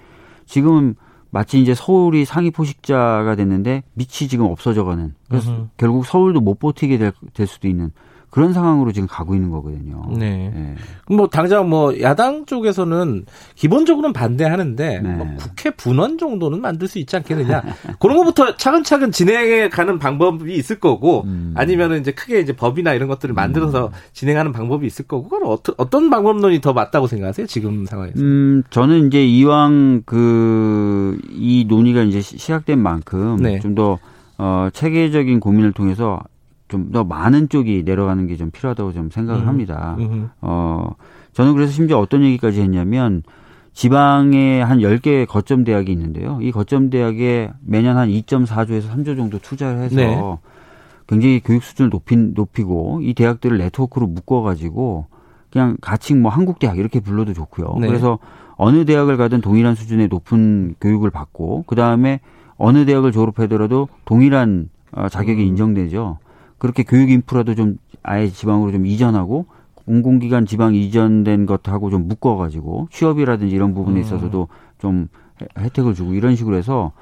지금은 0.46 0.96
마치 1.30 1.60
이제 1.60 1.74
서울이 1.74 2.24
상위 2.24 2.50
포식자가 2.50 3.36
됐는데 3.36 3.82
밑이 3.94 4.28
지금 4.28 4.46
없어져가는 4.46 5.14
그래서 5.28 5.50
으흠. 5.50 5.70
결국 5.76 6.06
서울도 6.06 6.40
못 6.40 6.58
버티게 6.58 6.98
될, 6.98 7.12
될 7.34 7.46
수도 7.46 7.68
있는 7.68 7.90
그런 8.30 8.52
상황으로 8.52 8.92
지금 8.92 9.08
가고 9.08 9.34
있는 9.34 9.50
거거든요. 9.50 10.04
네. 10.16 10.50
네. 10.54 10.74
뭐 11.08 11.28
당장 11.28 11.68
뭐 11.68 11.98
야당 12.00 12.46
쪽에서는 12.46 13.26
기본적으로는 13.54 14.12
반대하는데 14.12 15.00
네. 15.00 15.08
뭐 15.08 15.26
국회 15.38 15.70
분원 15.70 16.18
정도는 16.18 16.60
만들 16.60 16.88
수 16.88 16.98
있지 16.98 17.16
않겠느냐. 17.16 17.62
그런 17.98 18.16
것부터 18.18 18.56
차근차근 18.56 19.12
진행해 19.12 19.68
가는 19.68 19.98
방법이 19.98 20.54
있을 20.54 20.78
거고 20.78 21.22
음. 21.24 21.54
아니면은 21.56 22.00
이제 22.00 22.12
크게 22.12 22.40
이제 22.40 22.54
법이나 22.54 22.94
이런 22.94 23.08
것들을 23.08 23.34
만들어서 23.34 23.86
음. 23.86 23.92
진행하는 24.12 24.52
방법이 24.52 24.86
있을 24.86 25.06
거고 25.06 25.28
그건 25.28 25.48
어떤 25.48 25.74
어떤 25.78 26.10
방법론이 26.10 26.60
더 26.60 26.72
맞다고 26.72 27.06
생각하세요? 27.06 27.46
지금 27.46 27.86
상황에서? 27.86 28.20
음, 28.20 28.62
저는 28.70 29.06
이제 29.06 29.24
이왕 29.24 30.02
그 30.04 31.18
이 31.30 31.64
논의가 31.68 32.02
이제 32.02 32.20
시작된 32.20 32.78
만큼 32.78 33.36
네. 33.36 33.60
좀더 33.60 33.98
어, 34.38 34.68
체계적인 34.72 35.40
고민을 35.40 35.72
통해서 35.72 36.20
좀 36.68 36.90
더 36.92 37.04
많은 37.04 37.48
쪽이 37.48 37.82
내려가는 37.84 38.26
게 38.26 38.36
좀 38.36 38.50
필요하다고 38.50 38.92
좀 38.92 39.10
생각을 39.10 39.42
음. 39.42 39.48
합니다. 39.48 39.96
음. 39.98 40.30
어, 40.40 40.94
저는 41.32 41.54
그래서 41.54 41.72
심지어 41.72 41.98
어떤 41.98 42.22
얘기까지 42.24 42.60
했냐면 42.60 43.22
지방에 43.72 44.60
한 44.60 44.78
10개 44.78 45.26
거점 45.26 45.64
대학이 45.64 45.92
있는데요. 45.92 46.38
이 46.42 46.50
거점 46.50 46.90
대학에 46.90 47.50
매년 47.64 47.96
한 47.96 48.08
2.4조에서 48.08 48.90
3조 48.90 49.16
정도 49.16 49.38
투자를 49.38 49.78
해서 49.82 49.94
네. 49.96 50.20
굉장히 51.06 51.40
교육 51.40 51.62
수준을 51.62 51.90
높인, 51.90 52.32
높이고 52.34 53.00
이 53.02 53.14
대학들을 53.14 53.56
네트워크로 53.56 54.06
묶어 54.06 54.42
가지고 54.42 55.06
그냥 55.50 55.76
가칭 55.80 56.20
뭐 56.22 56.30
한국 56.30 56.58
대학 56.58 56.76
이렇게 56.78 57.00
불러도 57.00 57.32
좋고요. 57.34 57.76
네. 57.80 57.86
그래서 57.86 58.18
어느 58.56 58.84
대학을 58.84 59.16
가든 59.16 59.40
동일한 59.40 59.74
수준의 59.76 60.08
높은 60.08 60.74
교육을 60.80 61.10
받고 61.10 61.64
그 61.66 61.76
다음에 61.76 62.20
어느 62.56 62.84
대학을 62.84 63.12
졸업하더라도 63.12 63.88
동일한 64.04 64.68
어, 64.90 65.08
자격이 65.08 65.40
음. 65.42 65.46
인정되죠. 65.46 66.18
그렇게 66.58 66.82
교육 66.82 67.10
인프라도 67.10 67.54
좀 67.54 67.78
아예 68.02 68.28
지방으로 68.28 68.72
좀 68.72 68.86
이전하고 68.86 69.46
공공기관 69.74 70.44
지방 70.46 70.74
이전된 70.74 71.46
것하고 71.46 71.90
좀 71.90 72.08
묶어가지고 72.08 72.88
취업이라든지 72.90 73.54
이런 73.54 73.74
부분에 73.74 73.96
음. 73.96 74.00
있어서도 74.02 74.48
좀 74.78 75.08
혜택을 75.58 75.94
주고 75.94 76.14
이런 76.14 76.36
식으로 76.36 76.56
해서 76.56 76.92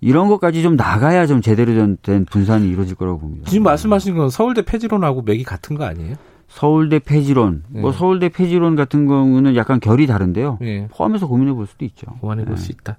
이런 0.00 0.28
것까지 0.28 0.62
좀 0.62 0.76
나가야 0.76 1.26
좀 1.26 1.40
제대로 1.40 1.96
된 2.02 2.24
분산이 2.24 2.68
이루어질 2.68 2.94
거라고 2.96 3.18
봅니다. 3.18 3.50
지금 3.50 3.64
말씀하신 3.64 4.16
건 4.16 4.30
서울대 4.30 4.62
폐지론하고 4.62 5.22
맥이 5.22 5.44
같은 5.44 5.76
거 5.76 5.84
아니에요? 5.84 6.16
서울대 6.48 6.98
폐지론, 6.98 7.62
네. 7.68 7.80
뭐 7.80 7.92
서울대 7.92 8.30
폐지론 8.30 8.74
같은 8.74 9.06
경우는 9.06 9.54
약간 9.54 9.80
결이 9.80 10.06
다른데요. 10.06 10.58
네. 10.60 10.88
포함해서 10.90 11.28
고민해 11.28 11.52
볼 11.52 11.66
수도 11.66 11.84
있죠. 11.84 12.06
고민해 12.20 12.46
볼수 12.46 12.68
네. 12.68 12.76
있다. 12.80 12.96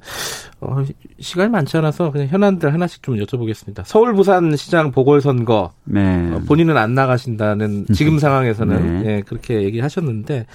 어, 0.62 0.84
시간이 1.20 1.50
많지 1.50 1.75
않아서 1.77 2.12
그냥 2.12 2.27
현안들 2.27 2.72
하나씩 2.72 3.01
좀 3.01 3.15
여쭤보겠습니다. 3.15 3.84
서울 3.86 4.13
부산시장 4.13 4.91
보궐선거 4.91 5.72
네. 5.84 6.32
어, 6.32 6.41
본인은 6.48 6.77
안 6.77 6.94
나가신다는 6.94 7.88
지금 7.94 8.18
상황에서는 8.20 9.03
네. 9.03 9.10
예, 9.10 9.22
그렇게 9.22 9.63
얘기하셨는데 9.63 10.46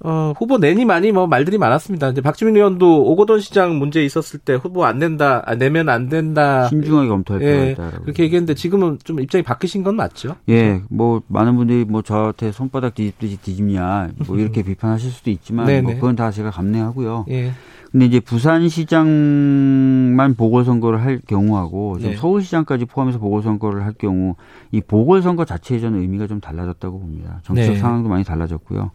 어, 0.00 0.32
후보 0.36 0.58
내니 0.58 0.84
많이 0.84 1.10
뭐 1.10 1.26
말들이 1.26 1.58
많았습니다. 1.58 2.10
이제 2.10 2.20
박주민 2.20 2.56
의원도 2.56 3.04
오거돈 3.04 3.40
시장 3.40 3.78
문제 3.78 4.04
있었을 4.04 4.38
때 4.38 4.54
후보 4.54 4.84
안 4.84 4.98
된다, 4.98 5.42
아, 5.44 5.56
내면 5.56 5.88
안 5.88 6.08
된다. 6.08 6.68
신중하게 6.68 7.08
검토할 7.08 7.42
예, 7.42 7.74
그렇게 8.02 8.24
얘기했는데 8.24 8.54
지금은 8.54 8.98
좀 9.02 9.20
입장이 9.20 9.42
바뀌신 9.42 9.82
건 9.82 9.96
맞죠? 9.96 10.36
예, 10.48 10.82
뭐 10.88 11.22
많은 11.26 11.56
분들이 11.56 11.84
뭐 11.84 12.02
저한테 12.02 12.52
손바닥 12.52 12.94
뒤집듯이 12.94 13.38
뒤집냐, 13.38 14.10
뭐 14.26 14.38
이렇게 14.38 14.62
비판하실 14.62 15.10
수도 15.10 15.30
있지만 15.30 15.82
뭐 15.82 15.94
그건 15.94 16.14
다 16.14 16.30
제가 16.30 16.50
감내하고요. 16.50 17.26
예. 17.30 17.52
근데 17.90 18.04
이제 18.04 18.20
부산시장만 18.20 20.34
보궐선거를 20.36 21.02
할 21.02 21.22
경우하고 21.26 21.96
네. 22.00 22.16
서울시장까지 22.16 22.84
포함해서 22.84 23.18
보궐선거를 23.18 23.84
할 23.84 23.94
경우 23.94 24.34
이 24.72 24.82
보궐선거 24.82 25.46
자체에 25.46 25.80
저는 25.80 26.02
의미가 26.02 26.26
좀 26.26 26.38
달라졌다고 26.38 27.00
봅니다. 27.00 27.40
정치적 27.44 27.74
네. 27.74 27.80
상황도 27.80 28.10
많이 28.10 28.24
달라졌고요. 28.24 28.90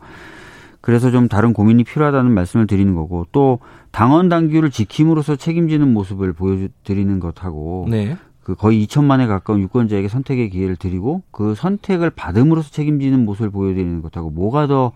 그래서 0.84 1.12
좀 1.12 1.30
다른 1.30 1.54
고민이 1.54 1.86
필요하다는 1.86 2.34
말씀을 2.34 2.68
드리는 2.68 2.94
거고 2.94 3.26
또 3.32 3.60
당원 3.92 4.28
당규를 4.28 4.70
지킴으로써 4.70 5.38
책임지는 5.38 5.94
모습을 5.94 6.34
보여드리는 6.34 7.22
것하고 7.22 7.88
네. 7.90 8.18
그 8.44 8.54
거의 8.54 8.86
2천만에 8.86 9.26
가까운 9.26 9.62
유권자에게 9.62 10.10
선택의 10.10 10.50
기회를 10.50 10.76
드리고 10.76 11.24
그 11.32 11.56
선택을 11.56 12.10
받음으로써 12.10 12.70
책임지는 12.72 13.24
모습을 13.24 13.50
보여드리는 13.50 14.02
것하고 14.02 14.30
뭐가 14.30 14.68
더 14.68 14.92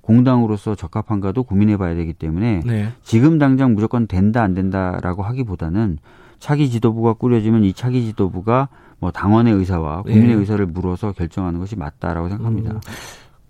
공당으로서 0.00 0.74
적합한가도 0.74 1.44
고민해 1.44 1.76
봐야 1.76 1.94
되기 1.94 2.14
때문에 2.14 2.62
네. 2.66 2.88
지금 3.04 3.38
당장 3.38 3.74
무조건 3.74 4.08
된다 4.08 4.42
안 4.42 4.54
된다라고 4.54 5.22
하기보다는 5.22 5.98
차기 6.40 6.68
지도부가 6.68 7.12
꾸려지면 7.12 7.62
이 7.62 7.72
차기 7.74 8.04
지도부가 8.06 8.70
뭐 8.98 9.12
당원의 9.12 9.54
의사와 9.54 10.02
국민의 10.02 10.30
네. 10.30 10.34
의사를 10.34 10.66
물어서 10.66 11.12
결정하는 11.12 11.60
것이 11.60 11.76
맞다라고 11.76 12.28
생각합니다. 12.28 12.72
음. 12.72 12.80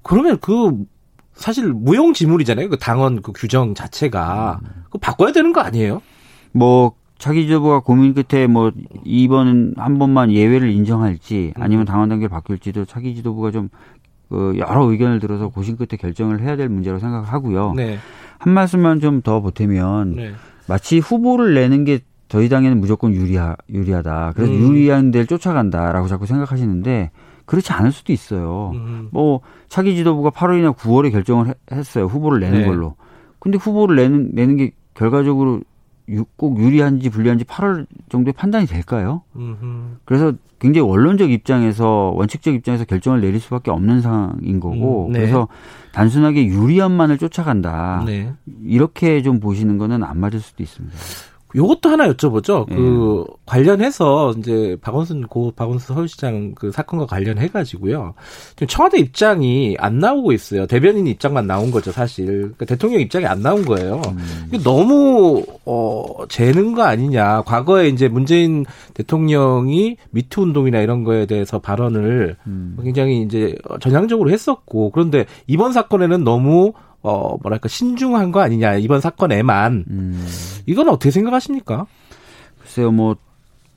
그러면 0.02 0.36
그 0.42 0.84
사실 1.38 1.72
무용지물이잖아요. 1.72 2.68
그 2.68 2.76
당원 2.78 3.22
그 3.22 3.32
규정 3.32 3.74
자체가 3.74 4.60
음. 4.62 4.68
그 4.90 4.98
바꿔야 4.98 5.32
되는 5.32 5.52
거 5.52 5.60
아니에요? 5.60 6.02
뭐 6.52 6.92
차기 7.18 7.46
지도부가 7.46 7.80
고민 7.80 8.14
끝에 8.14 8.46
뭐 8.46 8.72
이번 9.04 9.74
한 9.76 9.98
번만 9.98 10.30
예외를 10.32 10.70
인정할지 10.70 11.52
아니면 11.56 11.84
음. 11.84 11.86
당원 11.86 12.08
단계를 12.08 12.28
바뀔지도 12.28 12.84
차기 12.84 13.14
지도부가 13.14 13.50
좀그 13.52 14.54
여러 14.58 14.84
의견을 14.84 15.20
들어서 15.20 15.48
고심 15.48 15.76
끝에 15.76 15.96
결정을 15.98 16.40
해야 16.40 16.56
될 16.56 16.68
문제라고 16.68 17.00
생각하고요. 17.00 17.74
네. 17.74 17.98
한 18.38 18.52
말씀만 18.52 19.00
좀 19.00 19.22
더 19.22 19.40
보태면 19.40 20.14
네. 20.16 20.32
마치 20.66 20.98
후보를 20.98 21.54
내는 21.54 21.84
게 21.84 22.00
저희 22.28 22.48
당에는 22.48 22.78
무조건 22.78 23.14
유리하, 23.14 23.56
유리하다. 23.70 24.32
그래서 24.36 24.52
음. 24.52 24.58
유리한 24.60 25.10
데를 25.10 25.26
쫓아간다라고 25.26 26.08
자꾸 26.08 26.26
생각하시는데 26.26 27.10
그렇지 27.48 27.72
않을 27.72 27.92
수도 27.92 28.12
있어요. 28.12 28.72
음. 28.74 29.08
뭐 29.10 29.40
차기 29.68 29.96
지도부가 29.96 30.30
8월이나 30.30 30.76
9월에 30.76 31.10
결정을 31.10 31.54
했어요. 31.72 32.04
후보를 32.04 32.40
내는 32.40 32.60
네. 32.60 32.66
걸로. 32.66 32.94
근데 33.38 33.56
후보를 33.56 33.96
내는 33.96 34.30
내는 34.34 34.56
게 34.58 34.72
결과적으로 34.92 35.62
꼭 36.36 36.58
유리한지 36.58 37.08
불리한지 37.08 37.44
8월 37.44 37.86
정도에 38.10 38.32
판단이 38.32 38.66
될까요? 38.66 39.22
음흠. 39.34 39.96
그래서 40.04 40.34
굉장히 40.58 40.86
원론적 40.86 41.30
입장에서 41.30 42.12
원칙적 42.14 42.52
입장에서 42.52 42.84
결정을 42.84 43.22
내릴 43.22 43.40
수밖에 43.40 43.70
없는 43.70 44.02
상황인 44.02 44.60
거고 44.60 45.06
음, 45.06 45.12
네. 45.12 45.20
그래서 45.20 45.48
단순하게 45.92 46.46
유리함만을 46.46 47.16
쫓아간다 47.16 48.02
네. 48.04 48.32
이렇게 48.62 49.22
좀 49.22 49.40
보시는 49.40 49.78
거는 49.78 50.04
안 50.04 50.20
맞을 50.20 50.40
수도 50.40 50.62
있습니다. 50.62 50.96
요것도 51.54 51.88
하나 51.88 52.08
여쭤보죠. 52.08 52.68
네. 52.68 52.76
그 52.76 53.24
관련해서 53.46 54.34
이제 54.38 54.76
박원순 54.82 55.26
고 55.28 55.52
박원순 55.52 55.94
서울시장 55.94 56.54
그 56.54 56.70
사건과 56.70 57.06
관련해 57.06 57.48
가지고요. 57.48 58.14
지금 58.50 58.66
청와대 58.66 58.98
입장이 58.98 59.76
안 59.78 59.98
나오고 59.98 60.32
있어요. 60.32 60.66
대변인 60.66 61.06
입장만 61.06 61.46
나온 61.46 61.70
거죠, 61.70 61.90
사실. 61.90 62.26
그러니까 62.26 62.66
대통령 62.66 63.00
입장이 63.00 63.26
안 63.26 63.42
나온 63.42 63.64
거예요. 63.64 64.02
음. 64.08 64.46
이게 64.48 64.62
너무 64.62 65.44
어 65.64 66.26
재는 66.28 66.74
거 66.74 66.82
아니냐. 66.82 67.42
과거에 67.42 67.88
이제 67.88 68.08
문재인 68.08 68.66
대통령이 68.94 69.96
미투 70.10 70.42
운동이나 70.42 70.80
이런 70.80 71.04
거에 71.04 71.26
대해서 71.26 71.58
발언을 71.58 72.36
음. 72.46 72.76
굉장히 72.82 73.22
이제 73.22 73.56
전향적으로 73.80 74.30
했었고 74.30 74.90
그런데 74.90 75.24
이번 75.46 75.72
사건에는 75.72 76.24
너무 76.24 76.72
어 77.02 77.36
뭐랄까 77.42 77.68
신중한 77.68 78.32
거 78.32 78.40
아니냐 78.40 78.74
이번 78.74 79.00
사건에만 79.00 79.84
음. 79.88 80.26
이건 80.66 80.88
어떻게 80.88 81.10
생각하십니까? 81.10 81.86
글쎄요 82.60 82.90
뭐 82.92 83.16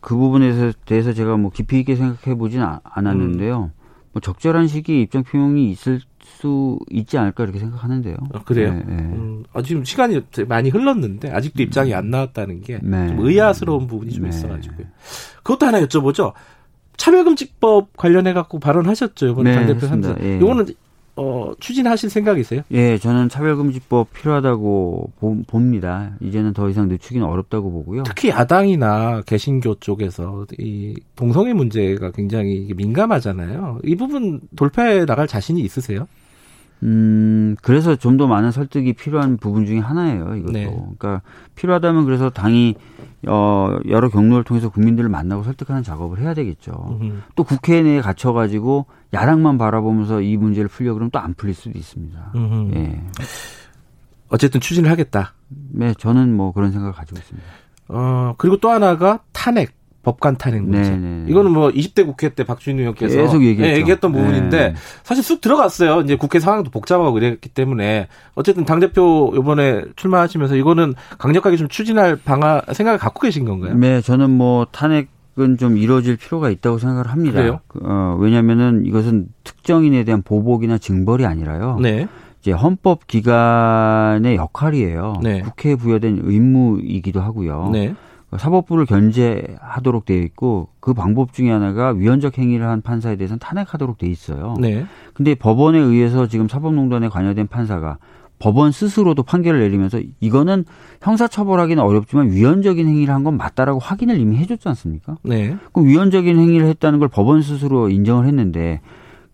그 0.02 0.16
부분에 0.18 0.74
대해서 0.86 1.14
제가 1.14 1.38
뭐 1.38 1.52
깊이 1.52 1.80
있게 1.80 1.96
생각해 1.96 2.36
보진 2.38 2.62
않았는데요. 2.84 3.72
음. 3.74 3.82
뭐 4.12 4.20
적절한 4.20 4.68
시기에 4.68 5.00
입장 5.02 5.24
표명이 5.24 5.72
있을 5.72 6.02
수 6.22 6.80
있지 6.90 7.18
않을까 7.18 7.44
이렇게 7.44 7.60
생각하는데요. 7.60 8.18
아, 8.34 8.40
그래요? 8.44 8.74
네, 8.74 8.84
네. 8.86 8.94
음, 8.94 9.44
아, 9.54 9.62
지금 9.62 9.86
시간이 9.86 10.20
많이 10.48 10.70
흘렀는데 10.70 11.32
아직도 11.32 11.64
입장이 11.64 11.94
안 11.94 12.10
나왔다는 12.10 12.62
게좀 12.62 12.90
네. 12.90 13.16
의아스러운 13.18 13.88
부분이 13.88 14.12
좀 14.12 14.24
네. 14.24 14.30
있어가지고요. 14.30 14.88
그것도 15.44 15.66
하나 15.68 15.80
여쭤보죠. 15.82 16.34
차별금지법 16.98 17.96
관련해 17.96 18.34
갖고 18.34 18.60
발언하셨죠 18.60 19.28
이번에 19.28 19.52
네, 19.52 19.56
당 19.56 19.68
대표 19.68 19.88
선서. 19.88 20.16
예. 20.22 20.38
이거는 20.38 20.66
어, 21.16 21.52
추진하실 21.60 22.10
생각이세요? 22.10 22.62
예, 22.72 22.98
저는 22.98 23.30
차별금지법 23.30 24.14
필요하다고 24.14 25.12
봅니다. 25.48 26.12
이제는 26.22 26.54
더 26.54 26.70
이상 26.70 26.88
늦추기는 26.88 27.26
어렵다고 27.26 27.72
보고요. 27.72 28.04
특히 28.04 28.30
야당이나 28.30 29.22
개신교 29.26 29.76
쪽에서 29.76 30.46
이 30.58 30.96
동성애 31.16 31.54
문제가 31.54 32.12
굉장히 32.12 32.74
민감하잖아요. 32.76 33.80
이 33.84 33.96
부분 33.96 34.42
돌파해 34.56 35.06
나갈 35.06 35.28
자신이 35.28 35.62
있으세요? 35.62 36.08
음, 36.84 37.56
그래서 37.62 37.96
좀 37.96 38.18
더 38.18 38.28
많은 38.28 38.52
설득이 38.52 38.94
필요한 38.94 39.38
부분 39.38 39.66
중에 39.66 39.80
하나예요, 39.80 40.36
이것도. 40.36 40.52
네. 40.52 40.66
그러니까 40.66 41.22
필요하다면 41.56 42.06
그래서 42.06 42.30
당이 42.30 42.76
어, 43.28 43.78
여러 43.88 44.10
경로를 44.10 44.44
통해서 44.44 44.70
국민들을 44.70 45.10
만나고 45.10 45.44
설득하는 45.44 45.84
작업을 45.84 46.20
해야 46.20 46.34
되겠죠. 46.34 46.98
음흠. 47.02 47.14
또 47.36 47.44
국회 47.44 47.82
내에 47.84 48.02
갇혀 48.02 48.34
가지고 48.34 48.88
야당만 49.14 49.58
바라보면서 49.58 50.22
이 50.22 50.38
문제를 50.38 50.68
풀려 50.70 50.94
그러면 50.94 51.12
또 51.12 51.20
안 51.20 51.34
풀릴 51.36 51.54
수도 51.56 51.78
있습니다. 51.78 52.32
음흠. 52.36 52.72
예. 52.76 53.02
어쨌든 54.30 54.60
추진을 54.62 54.90
하겠다. 54.90 55.34
네, 55.50 55.94
저는 55.98 56.36
뭐 56.36 56.52
그런 56.52 56.72
생각을 56.72 56.94
가지고 56.94 57.20
있습니다. 57.20 57.48
어, 57.90 58.34
그리고 58.38 58.58
또 58.58 58.70
하나가 58.70 59.20
탄핵. 59.34 59.74
법관 60.04 60.38
탄핵 60.38 60.64
문제. 60.64 60.90
네네. 60.90 60.98
네. 60.98 61.26
이거는 61.32 61.52
뭐 61.52 61.70
20대 61.70 62.06
국회 62.06 62.30
때 62.30 62.44
박준희 62.44 62.80
의원께서 62.80 63.16
계속 63.18 63.44
얘기했죠. 63.44 63.74
네, 63.74 63.78
얘기했던 63.80 64.12
부분인데 64.12 64.58
네. 64.70 64.74
사실 65.04 65.24
쑥 65.24 65.42
들어갔어요. 65.42 66.02
이제 66.02 66.16
국회 66.16 66.40
상황도 66.40 66.72
복잡하고 66.72 67.14
그랬기 67.14 67.50
때문에 67.50 68.08
어쨌든 68.36 68.66
당 68.66 68.80
대표 68.80 69.32
이번에 69.36 69.84
출마하시면서 69.96 70.56
이거는 70.56 70.96
강력하게 71.18 71.58
좀 71.58 71.68
추진할 71.68 72.16
방안 72.16 72.62
생각을 72.72 72.98
갖고 72.98 73.22
계신 73.22 73.46
건가요? 73.46 73.76
네, 73.76 74.02
저는 74.02 74.30
뭐 74.32 74.66
탄핵 74.72 75.10
은 75.40 75.56
좀 75.58 75.78
이루어질 75.78 76.18
필요가 76.18 76.50
있다고 76.50 76.78
생각을 76.78 77.08
합니다. 77.08 77.38
그래요? 77.40 77.60
어, 77.82 78.18
왜냐면은 78.20 78.86
이것은 78.86 79.28
특정인에 79.46 80.04
대한 80.04 80.22
보복이나 80.24 80.78
징벌이 80.78 81.26
아니라요. 81.26 81.80
네. 81.82 82.08
이제 82.42 82.52
헌법 82.52 83.08
기관의 83.08 84.36
역할이에요. 84.36 85.14
네. 85.24 85.42
국회에 85.42 85.76
부여된 85.76 86.20
의무이기도 86.24 87.22
하고요. 87.22 87.70
네. 87.72 87.96
사법부를 88.38 88.86
견제하도록 88.86 90.06
되어 90.06 90.18
있고 90.22 90.70
그 90.80 90.94
방법 90.94 91.34
중에 91.34 91.52
하나가 91.52 91.90
위헌적 91.92 92.38
행위를 92.38 92.68
한 92.68 92.82
판사에 92.82 93.16
대해서는 93.18 93.40
탄핵하도록 93.40 93.98
되어 93.98 94.10
있어요. 94.10 94.56
네. 94.60 94.86
근데 95.14 95.36
법원에 95.36 95.78
의해서 95.80 96.28
지금 96.28 96.48
사법농단에 96.48 97.10
관여된 97.10 97.48
판사가 97.48 97.98
법원 98.40 98.72
스스로도 98.72 99.22
판결을 99.24 99.60
내리면서 99.60 100.00
이거는 100.20 100.66
형사처벌하기는 101.02 101.84
어렵지만 101.84 102.32
위헌적인 102.32 102.88
행위를 102.88 103.14
한 103.14 103.22
건 103.24 103.38
맞다라고 103.38 103.80
확인을 103.80 104.20
이미 104.20 104.38
해줬지 104.38 104.68
않습니까? 104.70 105.18
네. 105.24 105.56
그럼 105.74 105.88
위헌적인 105.90 106.40
행위를 106.40 106.66
했다는 106.68 106.98
걸 107.00 107.08
법원 107.08 107.42
스스로 107.44 107.90
인정을 107.90 108.26
했는데 108.26 108.82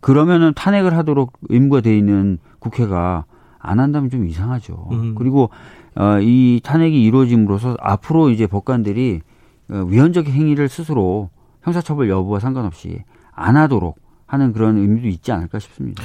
그러면은 0.02 0.52
탄핵을 0.56 0.98
하도록 0.98 1.32
의무가 1.50 1.80
돼 1.82 1.98
있는 1.98 2.38
국회가 2.60 3.24
안 3.60 3.80
한다면 3.80 4.10
좀 4.10 4.26
이상하죠. 4.26 4.88
음. 4.92 5.16
그리고 5.16 5.50
어, 5.96 6.20
이 6.22 6.62
탄핵이 6.64 7.04
이루어짐으로써 7.04 7.76
앞으로 7.80 8.30
이제 8.30 8.48
법관들이 8.48 9.22
어, 9.70 9.86
위헌적 9.88 10.28
행위를 10.28 10.70
스스로 10.70 11.30
형사처벌 11.64 12.10
여부와 12.10 12.40
상관없이 12.40 13.04
안 13.32 13.58
하도록 13.58 13.98
하는 14.26 14.54
그런 14.54 14.78
의미도 14.78 15.08
있지 15.08 15.32
않을까 15.32 15.60
싶습니다. 15.60 16.04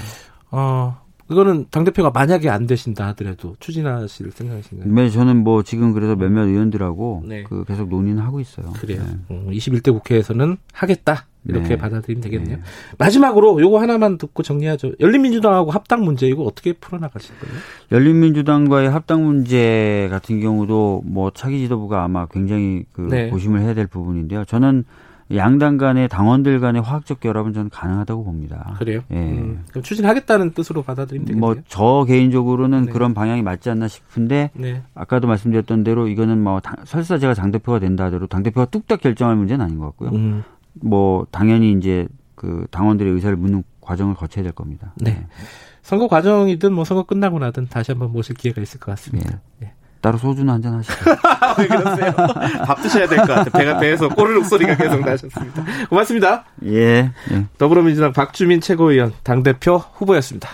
어, 0.51 1.03
그거는 1.27 1.67
당대표가 1.71 2.11
만약에 2.11 2.51
안 2.51 2.67
되신다 2.67 3.07
하더라도 3.09 3.55
추진하실 3.59 4.33
생각이신가요? 4.33 4.93
네, 4.93 5.11
저는 5.11 5.43
뭐 5.45 5.63
지금 5.63 5.93
그래서 5.93 6.15
몇몇 6.15 6.45
의원들하고 6.47 7.23
네. 7.27 7.45
그 7.45 7.65
계속 7.65 7.89
논의는 7.89 8.23
하고 8.23 8.41
있어요. 8.41 8.71
그래요. 8.75 9.03
네. 9.03 9.35
음, 9.35 9.51
21대 9.51 9.93
국회에서는 9.93 10.57
하겠다. 10.73 11.27
이렇게 11.45 11.71
네. 11.71 11.77
받아들이면 11.77 12.23
되겠네요. 12.23 12.57
네. 12.57 12.63
마지막으로 12.99 13.61
요거 13.61 13.81
하나만 13.81 14.19
듣고 14.19 14.43
정리하죠. 14.43 14.93
열린민주당하고 15.01 15.71
합당 15.71 16.05
문제 16.05 16.27
이거 16.29 16.43
어떻게 16.45 16.73
풀어나가실 16.73 17.35
거예요? 17.41 17.57
열린민주당과의 17.91 18.91
합당 18.91 19.25
문제 19.25 20.09
같은 20.11 20.41
경우도 20.41 21.03
뭐 21.05 21.31
차기 21.35 21.59
지도부가 21.61 22.05
아마 22.05 22.27
굉장히 22.27 22.85
그 22.93 23.03
네. 23.11 23.29
고심을 23.31 23.61
해야 23.61 23.75
될 23.75 23.87
부분인데요. 23.87 24.45
저는 24.45 24.85
양당 25.35 25.79
간의 25.79 26.09
당원들 26.09 26.61
간의 26.61 26.83
화학적 26.83 27.21
결합은 27.21 27.55
저는 27.55 27.71
가능하다고 27.71 28.25
봅니다. 28.25 28.75
그래요? 28.79 29.01
예. 29.13 29.17
음, 29.17 29.65
그럼 29.71 29.83
추진하겠다는 29.83 30.51
뜻으로 30.53 30.83
받아들이면 30.83 31.27
되겠네요. 31.27 31.41
뭐 31.41 31.57
저 31.69 32.05
개인적으로는 32.07 32.87
네. 32.87 32.93
그런 32.93 33.15
방향이 33.15 33.41
맞지 33.43 33.71
않나 33.71 33.89
싶은데 33.89 34.51
네. 34.53 34.83
아까도 34.95 35.27
말씀드렸던 35.29 35.85
대로 35.85 36.07
이거는 36.09 36.43
뭐 36.43 36.61
당, 36.61 36.77
설사 36.85 37.17
제가 37.19 37.33
당 37.35 37.51
대표가 37.51 37.79
된다 37.79 38.05
하더라도 38.05 38.27
당 38.27 38.43
대표가 38.43 38.67
뚝딱 38.67 39.01
결정할 39.01 39.37
문제는 39.37 39.65
아닌 39.65 39.79
것 39.79 39.87
같고요. 39.87 40.11
음. 40.11 40.45
뭐 40.75 41.27
당연히 41.31 41.73
이제 41.73 42.07
그 42.35 42.67
당원들의 42.71 43.13
의사를 43.13 43.37
묻는 43.37 43.63
과정을 43.81 44.15
거쳐야 44.15 44.43
될 44.43 44.53
겁니다. 44.53 44.93
네. 44.97 45.11
네. 45.13 45.27
선거 45.83 46.07
과정이든 46.09 46.73
뭐 46.73 46.85
선거 46.85 47.03
끝나고 47.03 47.39
나든 47.41 47.69
다시 47.69 47.91
한번 47.93 48.13
모실 48.13 48.35
기회가 48.37 48.61
있을 48.63 48.79
것 48.81 48.93
같습니다. 48.93 49.31
네. 49.59 49.67
네. 49.67 49.73
따로 50.01 50.19
소주는 50.19 50.53
한잔 50.53 50.75
하시죠. 50.75 50.95
왜 51.59 51.67
그러세요? 51.69 52.13
밥 52.67 52.83
드셔야 52.83 53.07
될 53.09 53.19
것 53.19 53.27
같아요. 53.29 53.51
배가 53.53 53.79
배에서 53.79 54.09
꼬르륵 54.09 54.47
소리가 54.47 54.77
계속 54.77 55.01
나셨습니다. 55.01 55.65
고맙습니다. 55.89 56.45
예. 56.65 57.13
예. 57.31 57.47
더불어민주당 57.59 58.13
박주민 58.13 58.61
최고위원 58.61 59.13
당대표 59.23 59.77
후보였습니다. 59.77 60.49